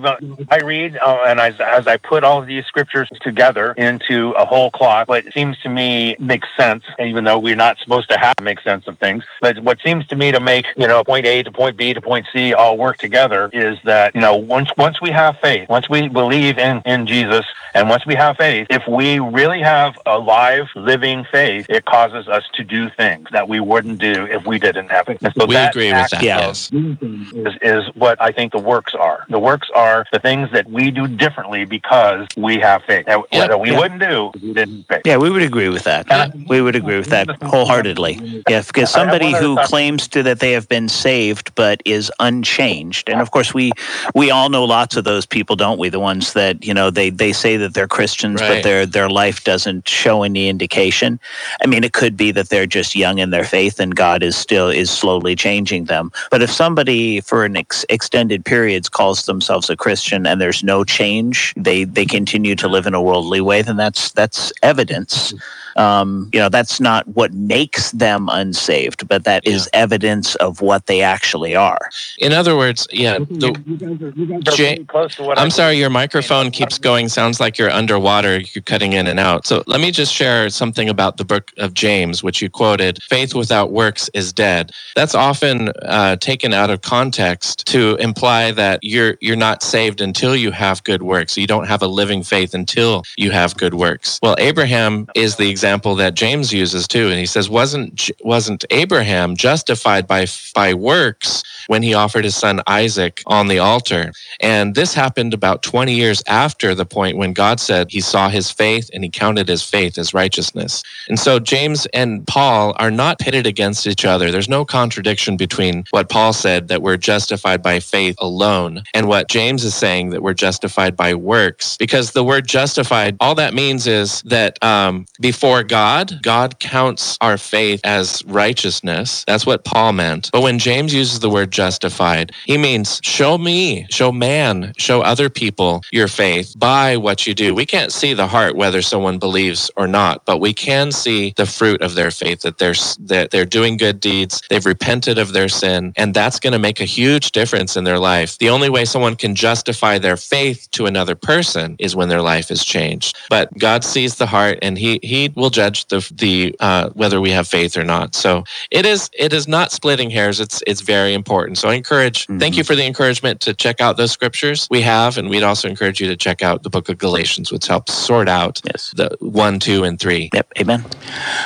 [0.49, 4.45] I read uh, and as, as I put all of these scriptures together into a
[4.45, 8.35] whole cloth, what seems to me makes sense, even though we're not supposed to have
[8.35, 9.23] to make sense of things.
[9.39, 12.01] But what seems to me to make you know point A to point B to
[12.01, 15.89] point C all work together is that you know once once we have faith, once
[15.89, 20.17] we believe in in Jesus, and once we have faith, if we really have a
[20.17, 24.59] live, living faith, it causes us to do things that we wouldn't do if we
[24.59, 25.19] didn't have it.
[25.21, 26.21] And so We agree with that.
[26.23, 26.71] Yes.
[26.71, 29.25] is, is what I think the works are.
[29.29, 33.05] The works are the things that we do differently because we have faith.
[33.05, 33.79] That, Yep, that we yeah.
[33.79, 35.01] wouldn't do if we didn't faith.
[35.05, 36.05] Yeah, we would agree with that.
[36.47, 38.43] We would agree with that wholeheartedly.
[38.49, 43.21] Yeah, because somebody who claims to that they have been saved but is unchanged, and
[43.21, 43.71] of course we
[44.13, 45.89] we all know lots of those people, don't we?
[45.89, 48.55] The ones that you know they they say that they're Christians, Right.
[48.55, 51.19] but their their life doesn't show any indication.
[51.63, 54.35] I mean, it could be that they're just young in their faith, and God is
[54.35, 56.11] still is slowly changing them.
[56.29, 60.83] But if somebody for an ex- extended periods calls themselves a Christian and there's no
[60.83, 65.33] change, they they continue to live in a worldly way, then that's that's evidence.
[65.75, 70.85] Um, you know, that's not what makes them unsaved, but that is evidence of what
[70.87, 71.89] they actually are.
[72.19, 73.19] In other words, yeah.
[73.19, 75.75] You The, guys are, you guys are Jay- pretty close to what I I'm sorry,
[75.77, 77.09] your microphone keeps going.
[77.09, 78.39] Sounds like you're underwater.
[78.39, 79.45] You're cutting in and out.
[79.47, 83.01] So let me just share something about the book of James, which you quoted.
[83.03, 84.71] Faith without works is dead.
[84.95, 90.35] That's often uh, taken out of context to imply that you're you're not saved until
[90.35, 91.37] you have good works.
[91.37, 94.19] You don't have a living faith until you have good works.
[94.21, 99.37] Well, Abraham is the example that James uses too, and he says, "wasn't wasn't Abraham
[99.37, 104.93] justified by by works when he offered his son Isaac on the altar?" And this
[104.93, 109.05] happened about 20 years after the point when God said he saw his faith and
[109.05, 110.83] he counted his faith as righteousness.
[111.07, 114.31] And so James and Paul are not pitted against each other.
[114.31, 119.29] There's no contradiction between what Paul said that we're justified by faith alone and what
[119.29, 121.77] James is saying that we're justified by works.
[121.77, 127.37] Because the word justified, all that means is that um, before God, God counts our
[127.37, 129.23] faith as righteousness.
[129.27, 130.31] That's what Paul meant.
[130.31, 135.29] But when James uses the word justified, he means show me, show man, show other
[135.29, 137.53] people your faith by what you do.
[137.53, 141.45] We can't see the heart whether someone believes or not, but we can see the
[141.45, 145.49] fruit of their faith that they're that they're doing good deeds, they've repented of their
[145.49, 148.37] sin, and that's going to make a huge difference in their life.
[148.37, 152.51] The only way someone can justify their faith to another person is when their life
[152.51, 153.17] is changed.
[153.29, 157.31] But God sees the heart, and He He will judge the the uh, whether we
[157.31, 158.15] have faith or not.
[158.15, 160.39] So it is it is not splitting hairs.
[160.39, 161.57] It's it's very important.
[161.57, 162.25] So I encourage.
[162.39, 165.67] Thank you for the encouragement to check out those scriptures we have, and we'd also
[165.67, 168.93] encourage you to check out the Book of Galatians, which helps sort out Yes.
[168.95, 170.29] the one, two, and three.
[170.33, 170.47] Yep.
[170.59, 170.83] Amen.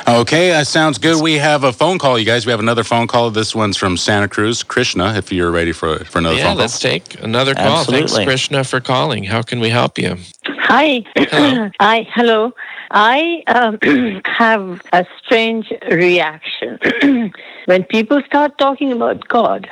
[0.06, 1.22] Okay, that sounds good.
[1.22, 2.46] We have a phone call, you guys.
[2.46, 3.30] We have another phone call.
[3.30, 4.62] This one's from Santa Cruz.
[4.62, 6.60] Krishna, if you're ready for, for another Yeah, phone call.
[6.60, 7.84] let's take another call.
[7.84, 9.24] Thanks, Krishna, for calling.
[9.24, 10.16] How can we help you?
[10.46, 11.04] Hi.
[11.16, 11.70] Hello.
[11.80, 12.06] Hi.
[12.14, 12.52] Hello.
[12.90, 13.78] I um,
[14.24, 16.78] have a strange reaction
[17.66, 19.68] when people start talking about God.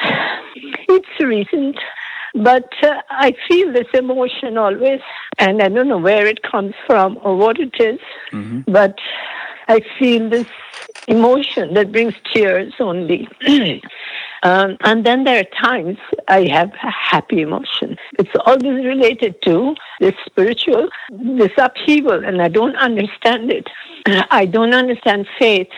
[0.86, 1.76] It's recent,
[2.34, 5.00] but uh, I feel this emotion always,
[5.38, 7.98] and I don't know where it comes from or what it is,
[8.66, 8.98] but
[9.66, 10.46] I feel this
[11.08, 13.28] emotion that brings tears only.
[14.44, 15.96] Um, and then there are times
[16.28, 17.96] I have happy emotion.
[18.18, 23.66] It's always related to this spiritual, this upheaval, and I don't understand it.
[24.30, 25.68] I don't understand faith.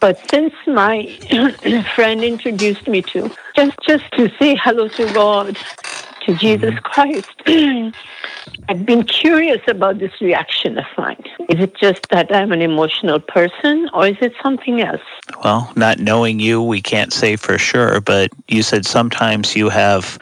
[0.00, 1.14] But since my
[1.94, 5.58] friend introduced me to just just to say hello to God,
[6.26, 7.28] to Jesus Christ,
[8.68, 11.22] I've been curious about this reaction of mine.
[11.48, 15.00] Is it just that I'm an emotional person, or is it something else?
[15.42, 20.18] Well, not knowing you, we can't say for sure, but you said sometimes you have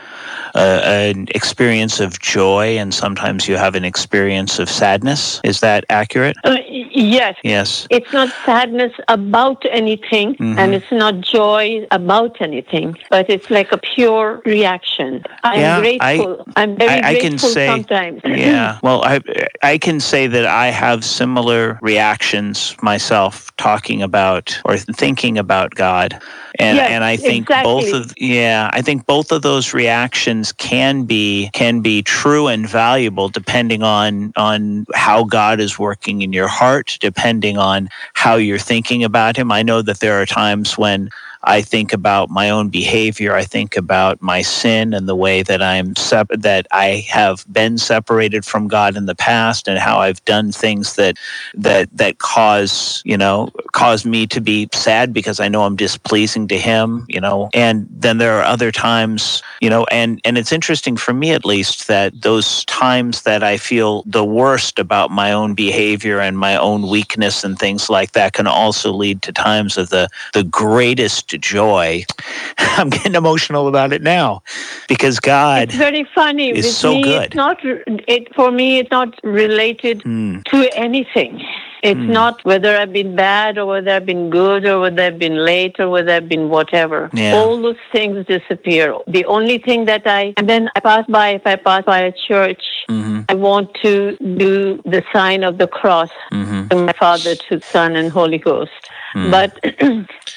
[0.55, 5.41] uh, an experience of joy and sometimes you have an experience of sadness.
[5.45, 6.37] Is that accurate?
[6.45, 7.37] Uh, yes.
[7.43, 7.87] Yes.
[7.91, 10.59] It's not sadness about anything, Mhm.
[10.59, 15.23] and it's not joy about anything, but it's like a pure reaction.
[15.45, 16.45] I'm Yeah, grateful.
[16.57, 18.21] I, am very I- I can grateful say- sometimes.
[18.25, 18.79] Yeah.
[18.83, 19.21] Well, I
[19.63, 26.21] I can say that I have similar reactions myself talking about or thinking about God.
[26.59, 31.05] And Yes, and I think both of yeah, I think both of those reactions can
[31.05, 36.49] be can be true and valuable depending on on how God is working in your
[36.49, 39.53] heart, depending on how you're thinking about him.
[39.53, 41.11] I know that there are times when
[41.43, 43.35] I think about my own behavior.
[43.35, 47.79] I think about my sin and the way that I'm sep- that I have been
[47.79, 51.17] separated from God in the past, and how I've done things that
[51.55, 56.49] that that cause you know cause me to be sad because I know I'm displeasing
[56.49, 57.07] to Him.
[57.09, 61.15] You know, and then there are other times, you know, and and it's interesting for
[61.15, 66.21] me at least that those times that I feel the worst about my own behavior
[66.21, 70.09] and my own weakness and things like that can also lead to times of the
[70.33, 72.05] the greatest joy.
[72.59, 74.43] I'm getting emotional about it now
[74.89, 75.65] because God.
[75.69, 76.51] It's very funny.
[76.51, 77.23] is With so me, good.
[77.27, 77.59] It's not.
[77.63, 78.79] It for me.
[78.79, 80.41] It's not related Hmm.
[80.51, 81.43] to anything.
[81.81, 85.45] It's not whether I've been bad or whether I've been good or whether I've been
[85.45, 87.09] late or whether I've been whatever.
[87.13, 87.37] Yeah.
[87.37, 88.97] All those things disappear.
[89.07, 92.11] The only thing that I and then I pass by if I pass by a
[92.27, 93.27] church, Mhm.
[93.29, 96.69] I want to do the sign of the cross Mhm.
[96.69, 98.73] from my Father to Son and Holy Ghost.
[99.13, 99.31] Hmm.
[99.31, 99.59] But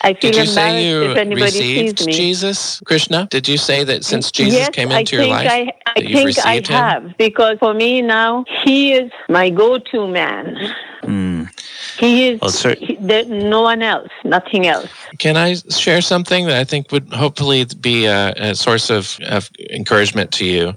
[0.04, 2.14] I feel Did you embarrassed say you if anybody received sees me.
[2.14, 3.28] Jesus, Krishna?
[3.30, 6.14] Did you say that since Jesus yes, came into your life, I, I that you've
[6.14, 6.76] think I received him?
[6.78, 10.58] have because for me now he is my go-to man.
[11.04, 11.44] Hmm.
[11.98, 14.90] He is Well, sir- he, there, no one else, nothing else.
[15.22, 19.52] Can I share something that I think would hopefully be a, a source of, of
[19.70, 20.76] encouragement to you?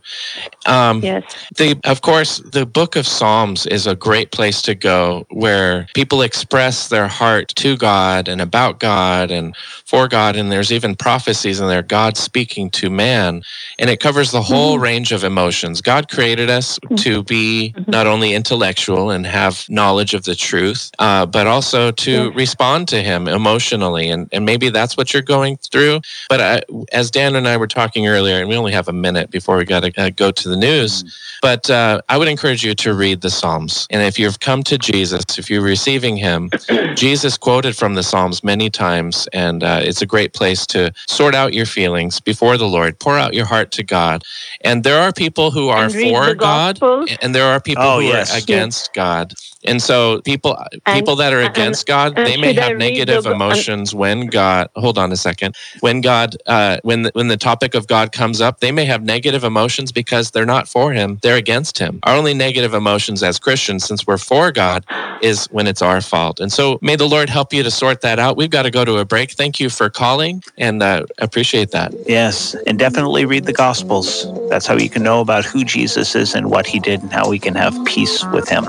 [0.67, 1.25] Um, Yes.
[1.57, 6.21] The, of course, the book of Psalms is a great place to go where people
[6.21, 10.37] express their heart to God and about God and for God.
[10.37, 13.43] And there's even prophecies in there, God speaking to man.
[13.79, 15.81] And it covers the whole range of emotions.
[15.81, 21.25] God created us to be not only intellectual and have knowledge of the truth, uh,
[21.25, 24.11] but also to respond to Him emotionally.
[24.11, 26.01] And, and maybe that's what you're going through.
[26.29, 26.63] But I,
[26.93, 29.65] as Dan and I were talking earlier, and we only have a minute before we
[29.65, 31.05] got to uh, go to the news,
[31.41, 33.87] but uh, I would encourage you to read the Psalms.
[33.91, 36.51] And if you've come to Jesus, if you're receiving Him,
[36.95, 41.35] Jesus quoted from the Psalms many times, and uh, it's a great place to sort
[41.35, 44.25] out your feelings before the Lord, pour out your heart to God.
[44.63, 46.81] And there are people who are for God,
[47.23, 48.35] and there are people Oh, who yes.
[48.35, 49.35] are against God.
[49.65, 50.57] And so people
[50.87, 53.95] And- people that are and- against God, and they may have negative the- and- emotions
[53.95, 54.69] when God.
[54.77, 55.57] Hold on a second.
[55.81, 59.03] When God, uh, when the, when the topic of God comes up, they may have
[59.03, 61.99] negative emotions because they're not for Him; they're against Him.
[62.05, 64.85] Our only negative emotions as Christians, since we're for God,
[65.23, 66.41] is when it's our fault.
[66.41, 68.37] And so, may the Lord help you to sort that out.
[68.37, 69.33] We've got to go to a break.
[69.33, 71.93] Thank you for calling, and uh, appreciate that.
[72.07, 74.27] Yes, and definitely read the Gospels.
[74.49, 77.29] That's how you can know about who Jesus is and what he did and how
[77.29, 78.65] we can have peace with him.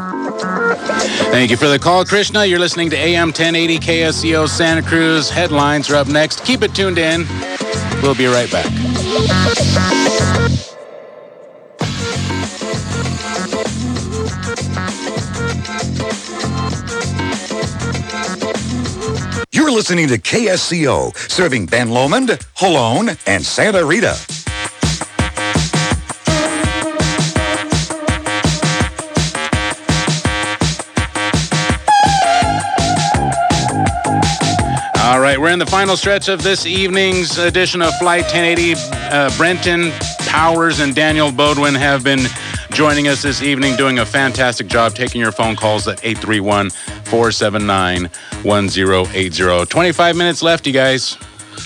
[0.86, 2.46] Thank you for the call, Krishna.
[2.46, 5.30] You're listening to AM 1080 KSCO Santa Cruz.
[5.30, 6.46] Headlines are up next.
[6.46, 7.26] Keep it tuned in.
[8.02, 8.66] We'll be right back.
[19.52, 24.45] You're listening to KSCO, serving Ben Lomond, Holone, and Santa Rita.
[35.36, 38.72] Right, we're in the final stretch of this evening's edition of Flight 1080.
[38.72, 39.92] Uh, Brenten
[40.28, 42.22] Powers and Daniel Bodwin have been
[42.72, 48.06] joining us this evening, doing a fantastic job taking your phone calls at 831 479
[48.44, 49.66] 1080.
[49.66, 51.16] 25 minutes left, you guys.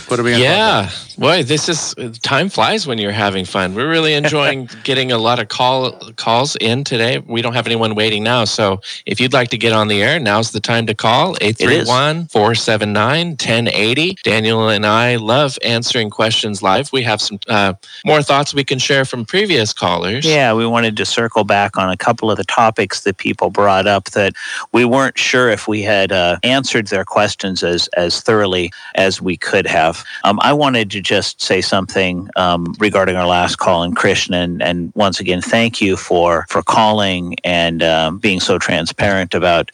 [0.08, 0.90] What are we going to Yeah,
[1.20, 3.76] boy, this is time flies when you're having fun.
[3.76, 7.18] We're really enjoying getting a lot of call calls in today.
[7.20, 10.18] We don't have anyone waiting now, so if you'd like to get on the air,
[10.20, 14.24] now's the time to call 831-479-1080.
[14.24, 16.94] Daniel and I love answering questions live.
[16.94, 17.74] We have some uh,
[18.06, 20.26] more thoughts we can share from previous callers.
[20.26, 23.88] Yeah, we wanted to circle back on a couple of the topics that people brought
[23.88, 24.34] up that
[24.72, 29.36] we weren't sure if we had uh, answered their questions as as thoroughly as we
[29.36, 30.06] could have.
[30.24, 34.62] Um, I wanted to just say something um, regarding our last call in Krishna, and,
[34.62, 39.72] and once again, thank you for for calling and um, being so transparent about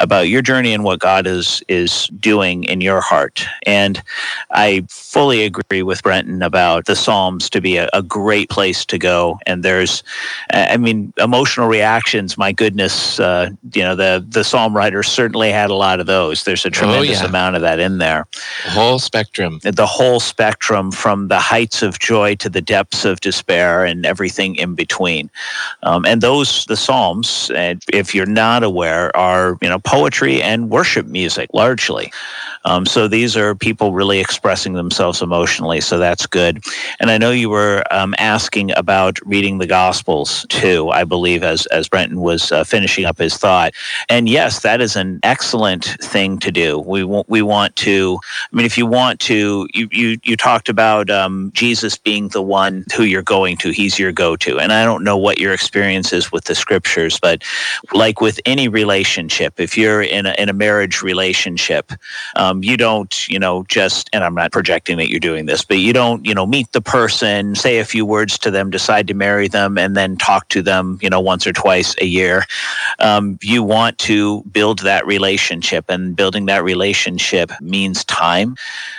[0.00, 3.46] about your journey and what God is is doing in your heart.
[3.64, 4.02] And
[4.50, 8.98] I fully agree with Brenten about the Psalms to be a, a great place to
[8.98, 9.38] go.
[9.46, 10.02] And there's,
[10.52, 12.36] I mean, emotional reactions.
[12.36, 16.44] My goodness, uh, you know, the the Psalm writers certainly had a lot of those.
[16.44, 17.26] There's a tremendous yeah.
[17.26, 18.26] amount of that in there.
[18.64, 19.60] The whole spectrum.
[19.62, 24.56] The whole spectrum, from the heights of joy to the depths of despair, and everything
[24.56, 25.30] in between.
[25.82, 31.06] Um, and those, the Psalms, if you're not aware, are you know poetry and worship
[31.06, 32.12] music largely.
[32.66, 35.80] Um, so these are people really expressing themselves emotionally.
[35.80, 36.64] So that's good.
[36.98, 40.90] And I know you were um, asking about reading the Gospels too.
[40.90, 43.72] I believe as as Brenten was uh, finishing up his thought.
[44.08, 46.80] And yes, that is an excellent thing to do.
[46.80, 48.18] We want we want to.
[48.52, 52.42] I mean, if you want to, you you you talked about um, Jesus being the
[52.42, 53.70] one who you're going to.
[53.70, 54.58] He's your go to.
[54.58, 57.44] And I don't know what your experience is with the scriptures, but
[57.92, 61.92] like with any relationship, if you're in a in a marriage relationship,
[62.36, 65.78] um, you don't, you know, just, and I'm not projecting that you're doing this, but
[65.78, 69.14] you don't, you know, meet the person, say a few words to them, decide to
[69.14, 72.44] marry them, and then talk to them, you know, once or twice a year.
[72.98, 78.56] Um, you want to build that relationship, and building that relationship means time,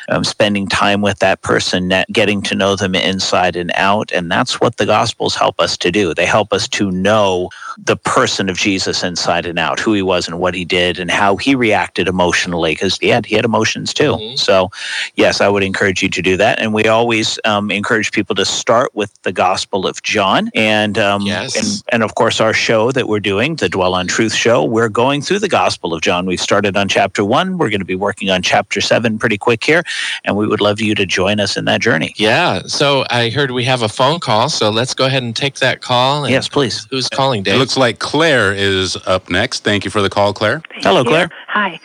[0.10, 4.12] um, spending time with that person, getting to know them inside and out.
[4.12, 6.14] And that's what the Gospels help us to do.
[6.14, 10.28] They help us to know the person of Jesus inside and out, who he was
[10.28, 13.94] and what he did, and how he reacted emotionally, because he had, he had emotions
[13.94, 14.14] too.
[14.14, 14.40] Mhm.
[14.40, 14.72] So,
[15.16, 16.60] yes, I would encourage you to do that.
[16.60, 21.22] And we always um, encourage people to start with the Gospel of John, and um,
[21.22, 21.56] Yes.
[21.56, 24.64] and and of course our show that we're doing, the Dwell on Truth show.
[24.64, 26.26] We're going through the Gospel of John.
[26.26, 27.58] We've started on chapter one.
[27.58, 29.84] We're going to be working on chapter seven pretty quick here,
[30.24, 32.14] and we would love you to join us in that journey.
[32.18, 32.62] Yeah.
[32.66, 34.50] So I heard we have a phone call.
[34.50, 36.26] So let's go ahead and take that call.
[36.26, 36.88] And Yes, please.
[36.90, 39.64] Who's calling, It looks like Claire is up next.
[39.64, 40.62] Thank you for the call, Claire.
[40.76, 41.30] Hello, Claire.
[41.48, 41.80] Hi.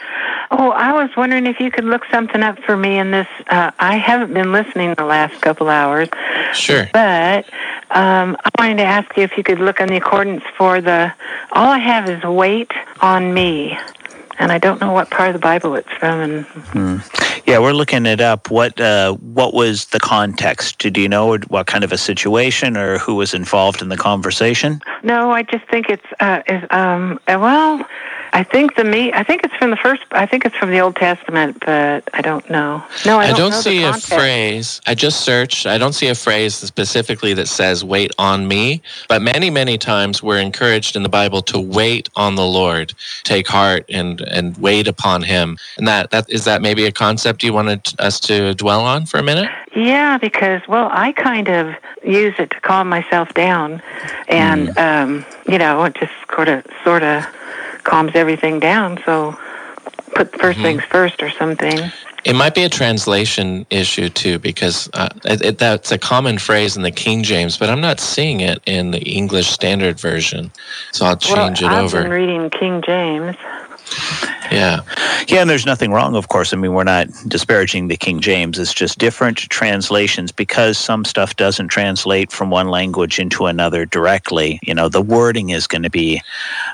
[0.54, 3.26] Oh, I was wondering if you could look something up for me in this.
[3.48, 6.10] Uh, I haven't been listening the last couple hours,
[6.52, 6.90] sure.
[6.92, 7.46] but
[7.90, 11.10] um, I wanted to ask you if you could look on the accordance for the.
[11.52, 13.78] All I have is wait on me,
[14.42, 16.20] and I don't know what part of the Bible it's from.
[16.74, 17.02] And
[17.46, 18.50] Yeah, we're looking it up.
[18.50, 20.78] What uh, what was the context?
[20.78, 24.80] Do you know what kind of a situation or who was involved in the conversation?
[25.04, 27.20] no, I just think it's uh, is um.
[27.28, 27.86] uh, Well,
[28.34, 29.12] I think the me.
[29.12, 30.02] I think it's from the first.
[30.12, 32.82] I think it's from the Old Testament, but I don't know.
[33.04, 34.80] No, I I don't, don't know the see a phrase.
[34.86, 35.66] I just searched.
[35.66, 40.22] I don't see a phrase specifically that says "wait on me." But many, many times
[40.22, 44.88] we're encouraged in the Bible to wait on the Lord, take heart, and and wait
[44.88, 45.58] upon Him.
[45.76, 49.18] And that that is that maybe a concept you wanted us to dwell on for
[49.18, 49.50] a minute.
[49.76, 53.82] Yeah, because well, I kind of use it to calm myself down,
[54.28, 54.78] and Hmm.
[54.78, 57.26] um, you know, it just sort of sort of
[57.84, 59.00] calms everything down.
[59.04, 59.36] So
[60.14, 60.62] put 1st Mm-hmm.
[60.62, 61.90] things first or something.
[62.24, 66.76] It might be a translation issue too, because uh, it, it, that's a common phrase
[66.76, 70.52] in the King James, but I'm not seeing it in the English Standard Version.
[70.92, 72.02] So I'll change well, it I've over.
[72.02, 73.36] been reading King James.
[74.50, 74.80] Yeah.
[75.28, 76.52] Yeah, and there's nothing wrong, of course.
[76.52, 78.58] I mean, we're not disparaging the King James.
[78.58, 84.58] It's just different translations because some stuff doesn't translate from one language into another directly.
[84.62, 86.20] You know, the wording is going to be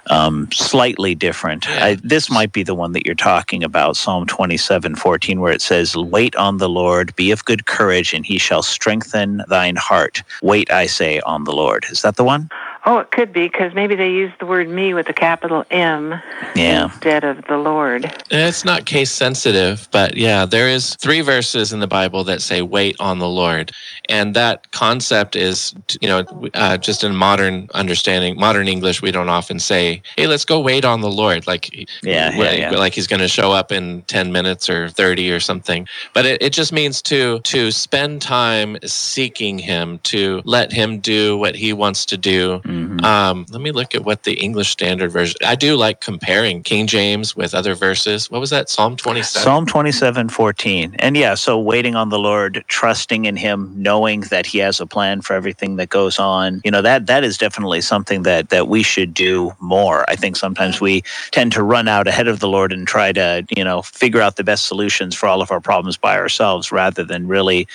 [0.06, 1.68] um, slightly different.
[1.68, 5.62] I, this might be the one that you're talking about, Psalm 27 14, where it
[5.62, 10.22] says, Wait on the Lord, be of good courage, and he shall strengthen thine heart.
[10.42, 11.86] Wait, I say, on the Lord.
[11.90, 12.50] Is that the one?
[12.88, 16.22] Oh, it could be because maybe they used the word "me" with a capital M
[16.56, 16.84] Yeah.
[16.84, 18.10] instead of the Lord.
[18.30, 22.62] It's not case sensitive, but yeah, there is three verses in the Bible that say
[22.62, 23.72] "wait on the Lord,"
[24.08, 26.24] and that concept is, you know,
[26.54, 30.86] uh, just in modern understanding, modern English, we don't often say, "Hey, let's go wait
[30.86, 31.68] on the Lord," like
[32.02, 32.70] Yeah, yeah, like, yeah.
[32.70, 35.86] like he's going to show up in ten minutes or thirty or something.
[36.14, 41.36] But it, it just means to to spend time seeking Him, to let Him do
[41.36, 42.62] what He wants to do.
[42.78, 43.04] Mhm.
[43.04, 45.36] Um, let me look at what the English Standard Version.
[45.44, 48.30] I do like comparing King James with other verses.
[48.30, 48.68] What was that?
[48.70, 49.42] Psalm twenty-seven.
[49.44, 50.94] Psalm 27, 14.
[50.98, 54.86] And yeah, so waiting on the Lord, trusting in him, knowing that he has a
[54.86, 56.60] plan for everything that goes on.
[56.64, 60.04] You know, that that is definitely something that that we should do more.
[60.08, 63.44] I think sometimes we tend to run out ahead of the Lord and try to,
[63.56, 67.04] you know, figure out the best solutions for all of our problems by ourselves rather
[67.04, 67.66] than really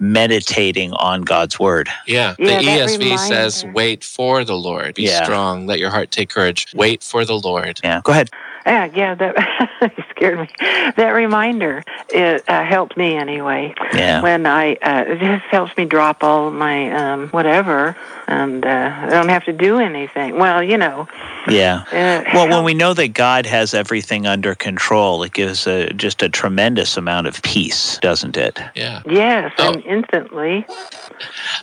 [0.00, 1.88] meditating on God's word.
[2.06, 3.76] Yeah, Yeah, the that ESV says, reminder.
[3.76, 4.96] "Wait for the Lord.
[4.96, 5.22] Be Yeah.
[5.22, 5.66] strong.
[5.68, 6.66] Let your heart take courage.
[6.74, 8.00] Wait for the Lord." Yeah.
[8.02, 8.30] Go ahead.
[8.68, 9.34] Yeah, yeah, that
[9.96, 10.48] you scared me.
[10.96, 13.74] That reminder it uh, helped me anyway.
[13.94, 14.20] Yeah.
[14.20, 17.96] When I uh, it just helps me drop all my um, whatever,
[18.26, 20.38] and uh, I don't have to do anything.
[20.38, 21.08] Well, you know.
[21.48, 21.84] Yeah.
[21.90, 26.22] Uh, Well, when we know that God has everything under control, it gives a, just
[26.22, 28.60] a tremendous amount of peace, doesn't it?
[28.74, 29.00] Yeah.
[29.08, 29.72] Yes, Oh.
[29.72, 30.66] and instantly.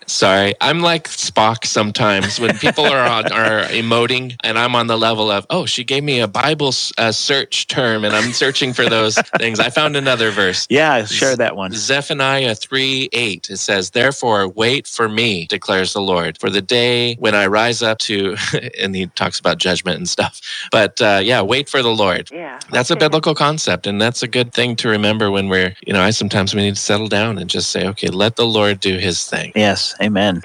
[0.08, 4.98] Sorry, I'm like Spock sometimes when people are on, are emoting, and I'm on the
[4.98, 8.74] level of, "Oh, she gave me a Bible s- uh, search term, and I'm searching
[8.74, 10.68] for those things." I found another verse.
[10.70, 11.72] Yeah, share that one.
[11.74, 17.16] Zephaniah 3 8, it says, Therefore, wait for me, declares the Lord, for the day
[17.16, 18.36] when I rise up to,
[18.80, 20.42] and he talks about judgment and stuff.
[20.72, 22.30] But uh, yeah, wait for the Lord.
[22.32, 22.60] Yeah.
[22.72, 26.02] That's a biblical concept, and that's a good thing to remember when we're, you know,
[26.02, 28.98] I sometimes we need to settle down and just say, okay, let the Lord do
[28.98, 29.52] his thing.
[29.56, 30.42] Yes, amen.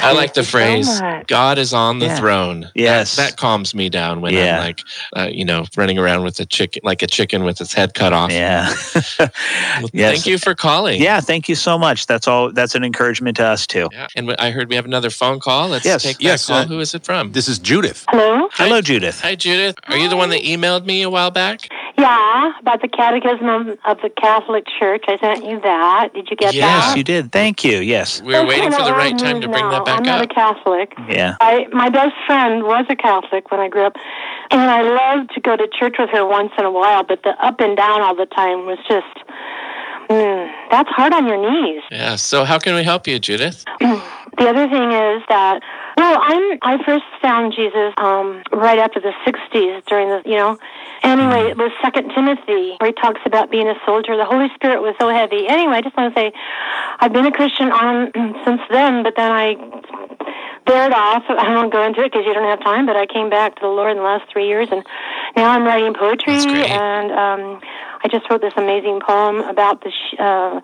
[0.00, 1.24] I like the Thank you so phrase.
[1.26, 2.16] God is on the Yeah.
[2.18, 2.70] throne.
[2.74, 3.16] Yes.
[3.16, 4.58] That, calms me down when Yeah.
[4.58, 4.80] I'm like,
[5.16, 8.12] uh, you know, running around with a chicken, like a chicken with its head cut
[8.12, 8.30] off.
[8.32, 8.72] Yeah.
[9.18, 9.30] Well,
[9.92, 10.12] Yes.
[10.12, 11.00] Thank you for calling.
[11.02, 12.06] yeah, thank you so much.
[12.06, 13.88] That's all that's an encouragement to us too.
[13.92, 14.06] Yeah.
[14.16, 15.68] And I heard we have another phone call.
[15.68, 16.02] Let's Yes.
[16.02, 16.58] take that Yes, call.
[16.58, 17.32] uh, Who is it from?
[17.32, 18.04] This is Judith.
[18.10, 18.48] Hello?
[18.54, 19.20] Hello, Judith.
[19.20, 19.76] Hi, Judith.
[19.88, 21.68] Are you the one that emailed me a while back?
[21.98, 25.04] Yeah, about the Catechism of, of the Catholic Church.
[25.08, 26.10] I sent you that.
[26.14, 26.66] Did you get Yeah.
[26.66, 26.96] Yes, that?
[26.96, 27.32] you did.
[27.32, 27.78] Thank you.
[27.78, 28.20] Yes.
[28.22, 29.70] We were That's waiting for the right time to bring now.
[29.72, 30.30] that back I'm not up.
[30.30, 30.94] a Catholic.
[31.08, 31.36] Yeah.
[31.40, 33.96] I my best friend was a Catholic when I grew up,
[34.50, 37.04] and I loved to go to church with her once in a while.
[37.04, 39.06] But the up and down all the time was just
[40.08, 41.82] mm, that's hard on your knees.
[41.90, 42.16] Yeah.
[42.16, 43.64] So how can we help you, Judith?
[44.38, 45.60] The other thing is that
[45.96, 46.58] Well, I'm.
[46.62, 50.58] I first found Jesus um, right after the '60s during the, you know.
[51.02, 54.16] Anyway, it was Second Timothy where he talks about being a soldier.
[54.16, 55.48] The Holy Spirit was so heavy.
[55.48, 56.32] Anyway, I just want to say,
[57.00, 58.12] I've been a Christian on
[58.44, 59.56] since then, but then I
[60.64, 61.24] bared off.
[61.28, 62.86] I won't go into it because you don't have time.
[62.86, 64.84] But I came back to the Lord in the last three years, and
[65.36, 66.34] now I'm writing poetry.
[66.34, 67.60] And um,
[68.04, 70.60] I just wrote this amazing poem about the sh- uh,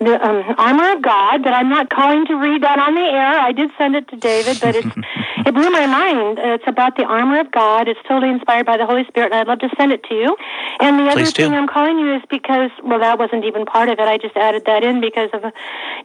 [0.00, 1.42] the um, armor of God.
[1.42, 3.38] But I'm not calling to read that on the air.
[3.40, 4.88] I did send it to David, but it's
[5.46, 6.38] it blew my mind.
[6.40, 7.88] It's about the armor of God.
[7.88, 10.36] It's totally inspired by the Holy Spirit, and I'd love to send it to you.
[10.80, 11.42] And the other do.
[11.44, 14.08] thing I'm calling you is because well, that wasn't even part of it.
[14.08, 15.52] I just added that in because of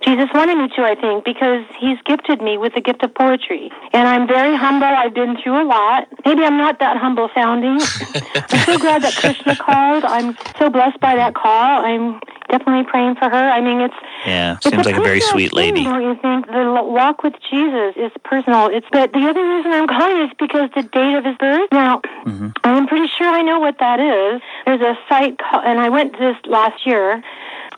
[0.02, 0.82] Jesus wanted me to.
[0.84, 3.33] I think because He's gifted me with the gift of poetry,
[3.94, 4.88] and I'm very humble.
[4.88, 6.08] I've been through a lot.
[6.26, 7.80] Maybe I'm not that humble sounding.
[8.52, 10.04] I'm so glad that Krishna called.
[10.06, 11.84] I'm so blessed by that call.
[11.86, 12.20] I'm
[12.50, 13.50] definitely praying for her.
[13.50, 15.84] I mean, it's Yeah, it's seems a like a very sweet thing, lady.
[15.84, 18.68] Don't you think the walk with Jesus is personal?
[18.68, 21.70] It's but the other reason I'm calling is because the date of his birth.
[21.72, 22.50] Now, Mm-hmm.
[22.64, 24.42] I'm pretty sure I know what that is.
[24.66, 27.22] There's a site, ca- and I went this last year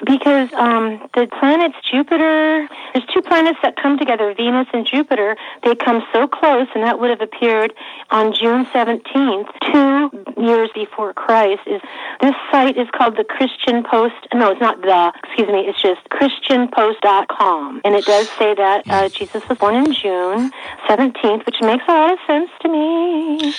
[0.06, 2.68] because um, the planets Jupiter.
[2.94, 5.38] There's two planets that come together, Venus and Jupiter.
[5.64, 7.74] They come so close, and that would have appeared
[8.10, 11.62] on June 17th, two years before Christ.
[11.68, 11.82] Is
[12.22, 14.16] this site is called the Christian Post?
[14.34, 15.14] No, it's not the.
[15.24, 15.68] Excuse me.
[15.68, 20.52] It's just ChristianPost.com, and it does say that uh, Jesus was born in June
[20.88, 23.54] 17th, which makes a lot of sense to me.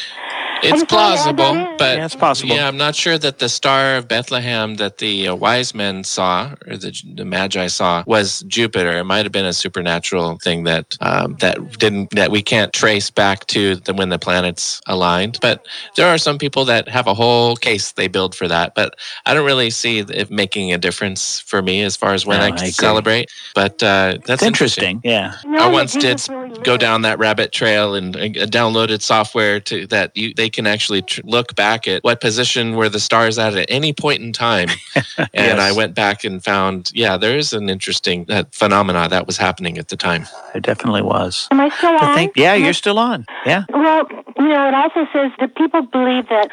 [0.62, 2.56] It's just wanted to add that plausible, but Yeah, it's possible.
[2.56, 6.25] Yeah, I'm not sure that the star of Bethlehem that the uh, wise men saw
[6.66, 8.98] or the, the Magi saw was Jupiter.
[8.98, 13.10] It might have been a supernatural thing that um, that didn't that we can't trace
[13.10, 15.38] back to the, when the planets aligned.
[15.40, 15.66] But
[15.96, 18.74] there are some people that have a whole case they build for that.
[18.74, 18.96] But
[19.26, 22.46] I don't really see it making a difference for me as far as when No,
[22.46, 23.30] I I celebrate.
[23.54, 25.00] But uh, that's It's interesting.
[25.04, 25.34] Yeah.
[25.44, 30.16] No, I once did really go down that rabbit trail and downloaded software to that
[30.16, 33.66] you they can actually tr- look back at what position were the stars at at
[33.70, 34.68] any point in time.
[35.18, 35.60] and Yes.
[35.60, 39.78] I went back and found, yeah, there is an interesting uh, phenomena that was happening
[39.78, 40.26] at the time.
[40.54, 41.48] It definitely was.
[41.50, 42.14] Am I still I on?
[42.14, 43.26] think, yeah, Am you're still on.
[43.44, 43.64] Yeah.
[43.72, 44.06] Well,
[44.38, 46.50] you know, it also says that people believe that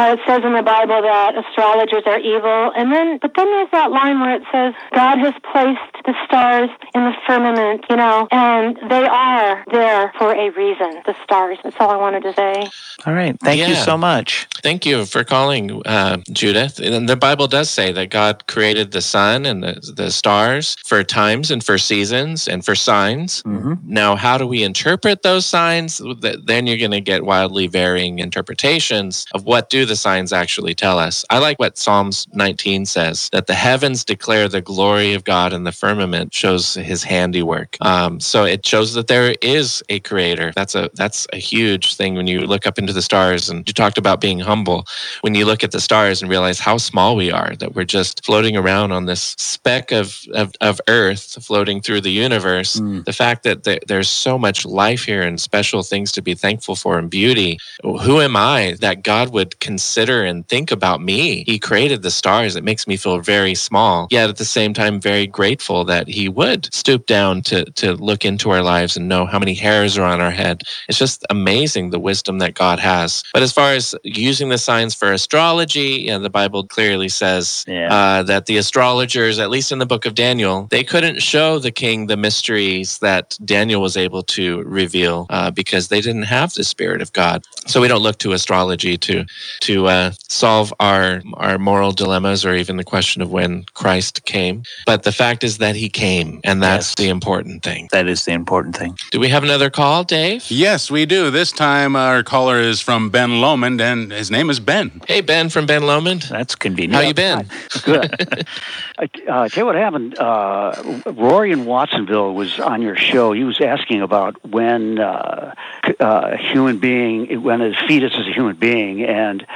[0.00, 3.70] uh, it says in the Bible that astrologers are evil, and then but then there's
[3.72, 8.26] that line where it says God has placed the stars in the firmament, you know,
[8.30, 11.02] and they are there for a reason.
[11.04, 11.58] The stars.
[11.62, 12.70] That's all I wanted to say.
[13.06, 13.36] All right.
[13.40, 14.46] Thank you so much.
[14.62, 16.78] Thank you for calling, uh, Judith.
[16.78, 21.02] And the Bible does say that God created the sun and the, the stars for
[21.02, 23.40] times and for seasons and for signs.
[23.42, 26.02] hmm Now, how do we interpret those signs?
[26.44, 30.98] Then you're going to get wildly varying interpretations of what do the signs actually tell
[30.98, 31.24] us.
[31.28, 35.66] I like what Psalms 19 says that the heavens declare the glory of God and
[35.66, 37.76] the firmament shows his handiwork.
[37.80, 40.52] Um, so it shows that there is a creator.
[40.54, 43.50] That's a that's a huge thing when you look up into the stars.
[43.50, 44.86] And you talked about being humble.
[45.22, 48.24] When you look at the stars and realize how small we are, that we're just
[48.24, 53.04] floating around on this speck of of, of Earth floating through the universe Mm.
[53.04, 56.76] the fact that there, there's so much life here and special things to be thankful
[56.76, 57.58] for and beauty.
[57.82, 61.44] Who am I that God would consider and think about me?
[61.46, 62.56] He created the stars.
[62.56, 66.28] It makes me feel very small, yet at the same time, very grateful that He
[66.28, 70.08] would stoop down to, to look into our lives and know how many hairs are
[70.14, 70.56] on our head.
[70.88, 73.22] It's just amazing the wisdom that God has.
[73.32, 77.64] But as far as using the signs for astrology, you know, the Bible clearly says
[77.68, 77.92] Yeah.
[77.96, 81.70] uh, that the astrologers, at least in the book of Daniel, they couldn't show the
[81.82, 86.64] king the mysteries that Daniel was able to reveal uh, because they didn't have the
[86.64, 87.38] spirit of God.
[87.66, 89.24] So we don't look to astrology to
[89.60, 94.62] to uh, solve our our moral dilemmas or even the question of when Christ came.
[94.86, 96.94] But the fact is that he came, and that's Yes.
[96.96, 97.88] the important thing.
[97.92, 98.96] That is the important thing.
[99.10, 100.44] Do we have another call, Dave?
[100.50, 101.30] Yes, we do.
[101.30, 105.00] This time our caller is from Ben Lomond, and his name is Ben.
[105.06, 106.22] Hey, Ben from Ben Lomond.
[106.22, 106.94] That's convenient.
[106.94, 107.48] How you been?
[107.84, 108.46] Good.
[109.00, 110.18] Uh, tell you what happened.
[110.18, 113.32] Uh, Rory in Watsonville was on your show.
[113.32, 115.54] He was asking about when uh,
[116.00, 119.46] uh, a human being, when a fetus is a human being, and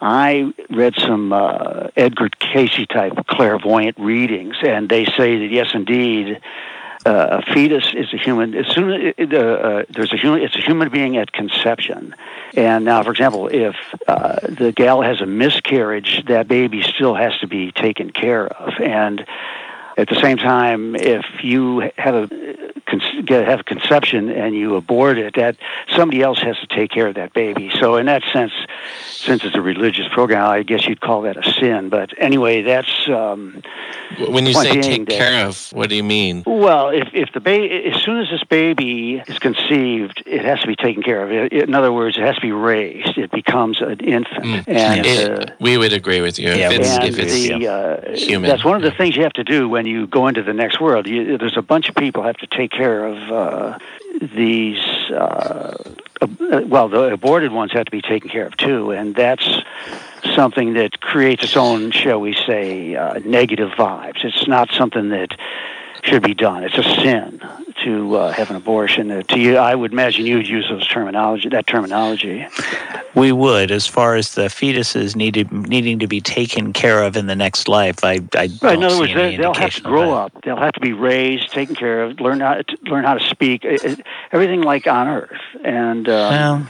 [0.00, 6.40] I read some uh, Edgar Cayce type clairvoyant readings, and they say that yes, indeed,
[7.04, 8.54] uh, a fetus is a human.
[8.54, 12.14] As soon as uh, uh, there's a human, it's a human being at conception.
[12.54, 13.76] And now, for example, if
[14.06, 18.74] uh, the gal has a miscarriage, that baby still has to be taken care of.
[18.80, 19.24] And
[19.98, 22.26] at the same time, if you have a
[23.26, 25.56] get, have a conception and you abort it, that
[25.94, 27.70] somebody else has to take care of that baby.
[27.78, 28.52] So in that sense,
[29.10, 31.88] since it's a religious program, I guess you'd call that a sin.
[31.88, 33.62] But anyway, that's um,
[34.28, 36.44] When you say take that- care of, what do you mean?
[36.46, 40.68] Well, if if the baby, as soon as this baby is conceived, it has to
[40.68, 41.32] be taken care of.
[41.32, 43.18] It- In other words, it has to be raised.
[43.18, 46.50] It becomes an infant, and It- uh, we would agree with you.
[46.50, 48.48] Yeah, if it's, if it's the, uh, human.
[48.48, 50.80] That's one of the things you have to do when you go into the next
[50.80, 51.06] world.
[51.06, 53.78] You, there's a bunch of people have to take care of uh,
[54.20, 54.84] these.
[55.10, 55.76] Uh,
[56.20, 56.26] uh,
[56.66, 59.48] well, the aborted ones have to be taken care of too, and that's
[60.34, 64.24] something that creates its own, shall we say, uh, negative vibes.
[64.24, 65.36] It's not something that
[66.02, 66.64] should be done.
[66.64, 67.40] It's a sin
[67.84, 69.10] to uh, have an abortion.
[69.10, 72.46] Uh, to you, I would imagine you would use those terminology, that terminology.
[73.14, 77.26] We would, as far as the fetuses needed needing to be taken care of in
[77.26, 78.04] the next life.
[78.04, 78.74] I, I Right.
[78.74, 80.32] In other words, they, they'll have to grow up.
[80.42, 83.64] They'll have to be raised, taken care of, learn how to learn how to speak,
[83.64, 85.40] it, it- everything like on Earth.
[85.64, 86.68] And uh, Well,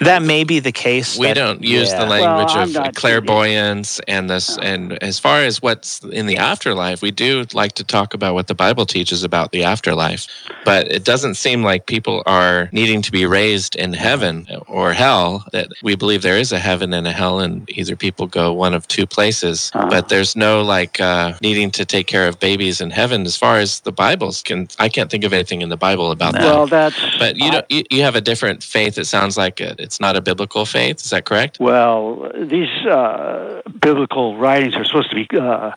[0.00, 1.16] that may be the case.
[1.18, 2.00] we that- don't use yeah.
[2.00, 6.36] the language Well, of not- clairvoyance and this and as far as what's in the
[6.36, 10.26] afterlife we do like to talk about what the bible teaches about the afterlife
[10.64, 15.44] but it doesn't seem like people are needing to be raised in heaven or hell
[15.52, 18.74] that we believe there is a heaven and a hell and either people go one
[18.74, 19.88] of two places Uh-huh.
[19.90, 23.58] but there's no like uh, needing to take care of babies in heaven as far
[23.58, 26.66] as the bibles can i can't think of anything in the bible about that well,
[26.66, 29.80] that's but you I- don't you, you have a different faith it sounds like it,
[29.86, 35.10] it's not a biblical faith is that correct well, these uh, biblical writings are supposed
[35.10, 35.26] to be.
[35.36, 35.72] Uh,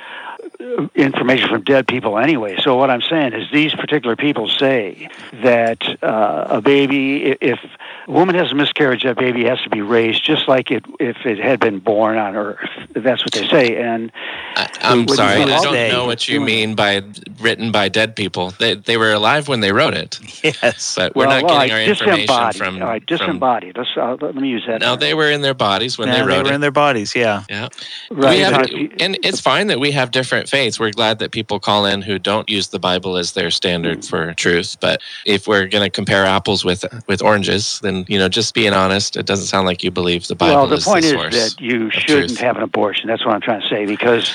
[0.93, 2.57] information from dead people anyway.
[2.61, 5.09] So what I'm saying is these particular people say
[5.41, 7.59] that uh, a baby, if
[8.07, 11.25] a woman has a miscarriage, that baby has to be raised just like it if
[11.25, 12.69] it had been born on Earth.
[12.93, 13.77] That's what they say.
[13.77, 14.11] And
[14.55, 17.03] I, I'm sorry, I don't day know what you mean by
[17.39, 18.51] written by dead people.
[18.51, 20.95] They they were alive when they wrote it, Yes.
[20.95, 22.81] but we're well, not all getting our information from.
[22.81, 23.77] all right, disembodied.
[23.77, 24.81] Let's uh, let me use that.
[24.81, 24.99] no, term.
[24.99, 26.35] they were in their bodies when Yeah, they wrote it.
[26.35, 26.55] They were it.
[26.55, 27.15] in their bodies.
[27.15, 27.43] Yeah.
[27.49, 27.69] yeah,
[28.11, 28.39] right.
[28.39, 30.79] have, and it's fine that we have different faiths.
[30.79, 34.09] We're glad that people call in who don't use the Bible as their standard mm.
[34.09, 34.77] for truth.
[34.81, 38.73] But if we're going to compare apples with with oranges, then you know, just being
[38.73, 41.55] honest, it doesn't sound like you believe the Bible well, the is point the is
[41.55, 42.39] that you shouldn't truth.
[42.39, 43.07] have an abortion.
[43.07, 44.33] That's what I'm trying to say because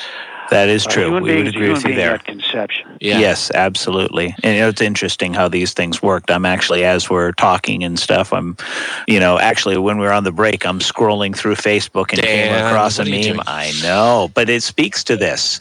[0.50, 1.06] That is true.
[1.06, 2.18] human We being would agree human with you there.
[2.18, 2.98] conception.
[3.00, 3.18] yeah.
[3.18, 4.34] Yes, absolutely.
[4.42, 6.30] And you know, it's interesting how these things worked.
[6.30, 8.56] I'm actually, as we're talking and stuff, I'm,
[9.08, 12.52] you know, actually when we are on the break, I'm scrolling through Facebook and came
[12.54, 13.44] across a what are you meme.
[13.46, 15.60] I know, but it speaks to this.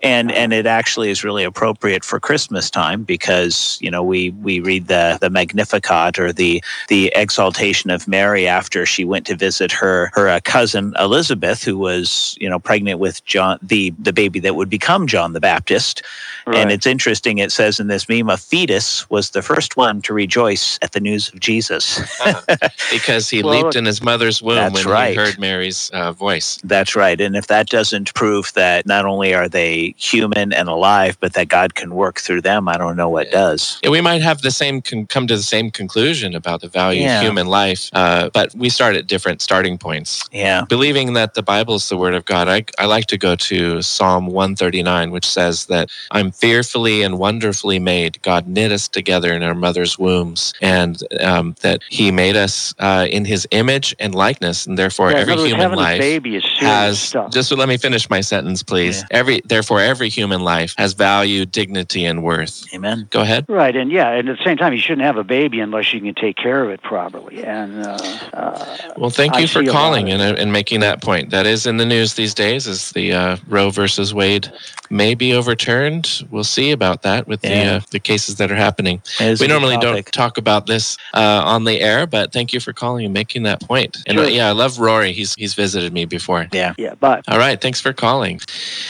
[0.00, 4.60] And and it actually is really appropriate for Christmas time because, you know, we we
[4.60, 9.72] read the the Magnificat or the the exaltation of Mary after she went to visit
[9.72, 14.40] her her uh, cousin Elizabeth who was, you know, pregnant with John the the baby
[14.40, 16.02] that would become John the Baptist.
[16.46, 20.12] And it's interesting, it says in this meme, a fetus was the first one to
[20.12, 22.00] rejoice at the news of Jesus.
[22.90, 25.10] because he Well, leaped in his mother's womb when right.
[25.10, 26.58] he heard Mary's uh, voice.
[26.64, 27.20] That's right.
[27.20, 31.48] And if that doesn't prove that not only are they human and alive, but that
[31.48, 33.78] God can work through them, I don't know what does.
[33.82, 37.02] Yeah, we might have the same con- come to the same conclusion about the value
[37.02, 37.18] Yeah.
[37.20, 40.28] of human life, uh, but we start at different starting points.
[40.32, 40.64] Yeah.
[40.68, 43.82] Believing that the Bible is the Word of God, I, I like to go to
[43.82, 48.20] Psalm 139, which says that I'm fearfully and wonderfully made.
[48.22, 53.06] God knit us together in our mother's wombs, and um, that He made us uh,
[53.10, 56.44] in His image and likeness, and therefore Yeah, every human having a life baby is
[56.58, 57.30] has stuff.
[57.32, 58.98] just let me finish my sentence, please.
[59.10, 59.18] Yeah.
[59.18, 62.64] Every therefore every human life has value, dignity, and worth.
[62.74, 63.06] Amen.
[63.10, 63.46] Go ahead.
[63.48, 66.00] Right, and yeah, and at the same time, you shouldn't have a baby unless you
[66.00, 67.44] can take care of it properly.
[67.44, 67.98] And uh,
[68.32, 71.30] uh, Well, thank I you for see a lot calling and, and making that point.
[71.30, 72.66] That is in the news these days.
[72.66, 74.50] Is the uh, Roe versus Wade
[74.90, 76.22] may be overturned?
[76.30, 77.72] We'll see about that with the Yeah.
[77.76, 79.02] uh, the cases that are happening.
[79.20, 82.32] It is We a good normally don't talk about this uh, on the air, but
[82.32, 83.98] thank you for calling and making that point.
[84.06, 84.30] And uh, Sure.
[84.30, 85.12] yeah, I love Rory.
[85.12, 86.46] He's he's visited me before.
[86.52, 86.74] Yeah.
[86.78, 88.40] yeah, but All right, thanks for calling.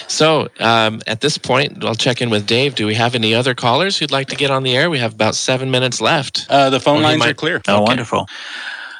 [0.08, 2.74] So um, at this point, I'll check in with Dave.
[2.74, 4.90] Do we have any other callers who'd like to get on the air?
[4.90, 6.46] We have about seven minutes left.
[6.50, 7.62] Uh, the phone Well, he lines are clear.
[7.68, 7.82] Oh, Okay.
[7.90, 8.26] wonderful.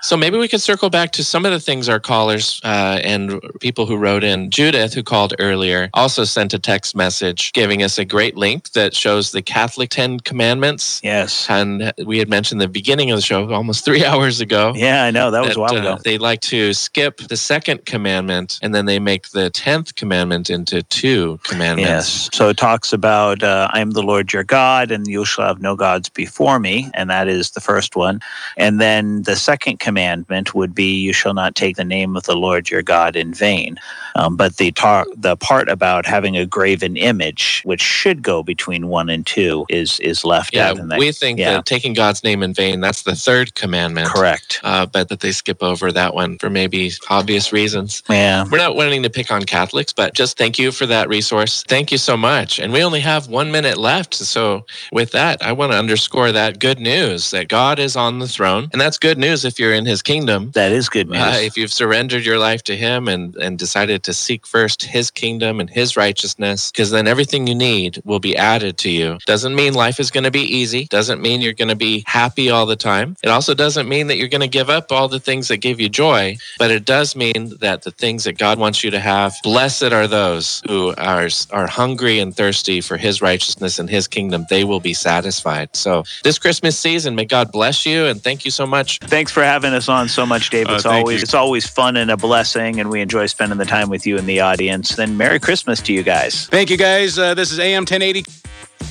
[0.05, 3.41] So maybe we could circle back to some of the things our callers uh, and
[3.61, 4.51] people who wrote in.
[4.51, 8.95] Judith, who called earlier, also sent a text message giving us a great link that
[8.95, 11.01] shows the Catholic Ten Commandments.
[11.03, 11.49] Yes.
[11.49, 14.75] And we had mentioned the beginning of the show almost three hours ago.
[14.77, 15.31] Yeah, I know.
[15.31, 15.99] That was a that, while uh, ago.
[16.05, 20.83] they like to skip the second commandment and then they make the tenth commandment into
[20.83, 21.89] two commandments.
[21.89, 22.29] Yes.
[22.35, 25.63] So it talks about uh, I am the Lord your God, and you shall have
[25.63, 28.21] no gods before me, and that is the first one.
[28.59, 32.25] And then the second commandment commandment would be, "You shall not take the name of
[32.25, 33.79] the Lord your God in vain."
[34.17, 38.89] Um, but the tar- the part about having a graven image, which should go between
[38.89, 40.79] one and two, is is left Yeah, out.
[40.79, 41.53] in that- we think yeah.
[41.53, 44.09] that taking God's name in vain, that's the third commandment.
[44.09, 44.61] correct.
[44.65, 48.03] Uh, but that they skip over that one for maybe obvious reasons.
[48.11, 48.45] Yeah.
[48.51, 51.63] We're not wanting to pick on Catholics, but just thank you for that resource.
[51.69, 52.59] Thank you so much.
[52.59, 54.15] And we only have one minute left.
[54.15, 58.29] So, with that, I want to underscore that good news that God is on the
[58.29, 58.69] throne.
[58.73, 60.51] And that's good news if you're in his kingdom.
[60.53, 61.21] That is good news.
[61.21, 65.11] Uh, if you've surrendered your life to him and, and decided to seek first his
[65.11, 69.19] kingdom and his righteousness, because then everything you need will be added to you.
[69.27, 70.87] Doesn't mean life is going to be easy.
[70.87, 73.17] Doesn't mean you're going to be happy all the time.
[73.23, 75.81] It also doesn't mean that you're going to give up all the things that give
[75.81, 79.35] you joy, but it does mean that the things that God wants you to have,
[79.43, 84.47] blessed are those who are, are hungry and thirsty for his righteousness and his kingdom.
[84.51, 85.75] They will be satisfied.
[85.75, 88.99] So this Christmas season, may God bless you and thank you so much.
[89.01, 90.69] Thanks for having us on so much, Dave.
[90.69, 91.23] Uh, It's thank always you.
[91.23, 94.27] it's always fun and a blessing, and we enjoy spending the time with you in
[94.27, 94.97] the audience.
[94.97, 96.47] Then Merry Christmas to you guys.
[96.49, 97.19] Thank you, guys.
[97.19, 98.25] Uh, this is AM 1080.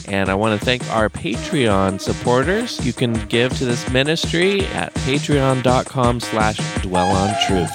[0.07, 2.83] And I want to thank our Patreon supporters.
[2.85, 7.71] You can give to this ministry at patreon.com slash dwell on truth.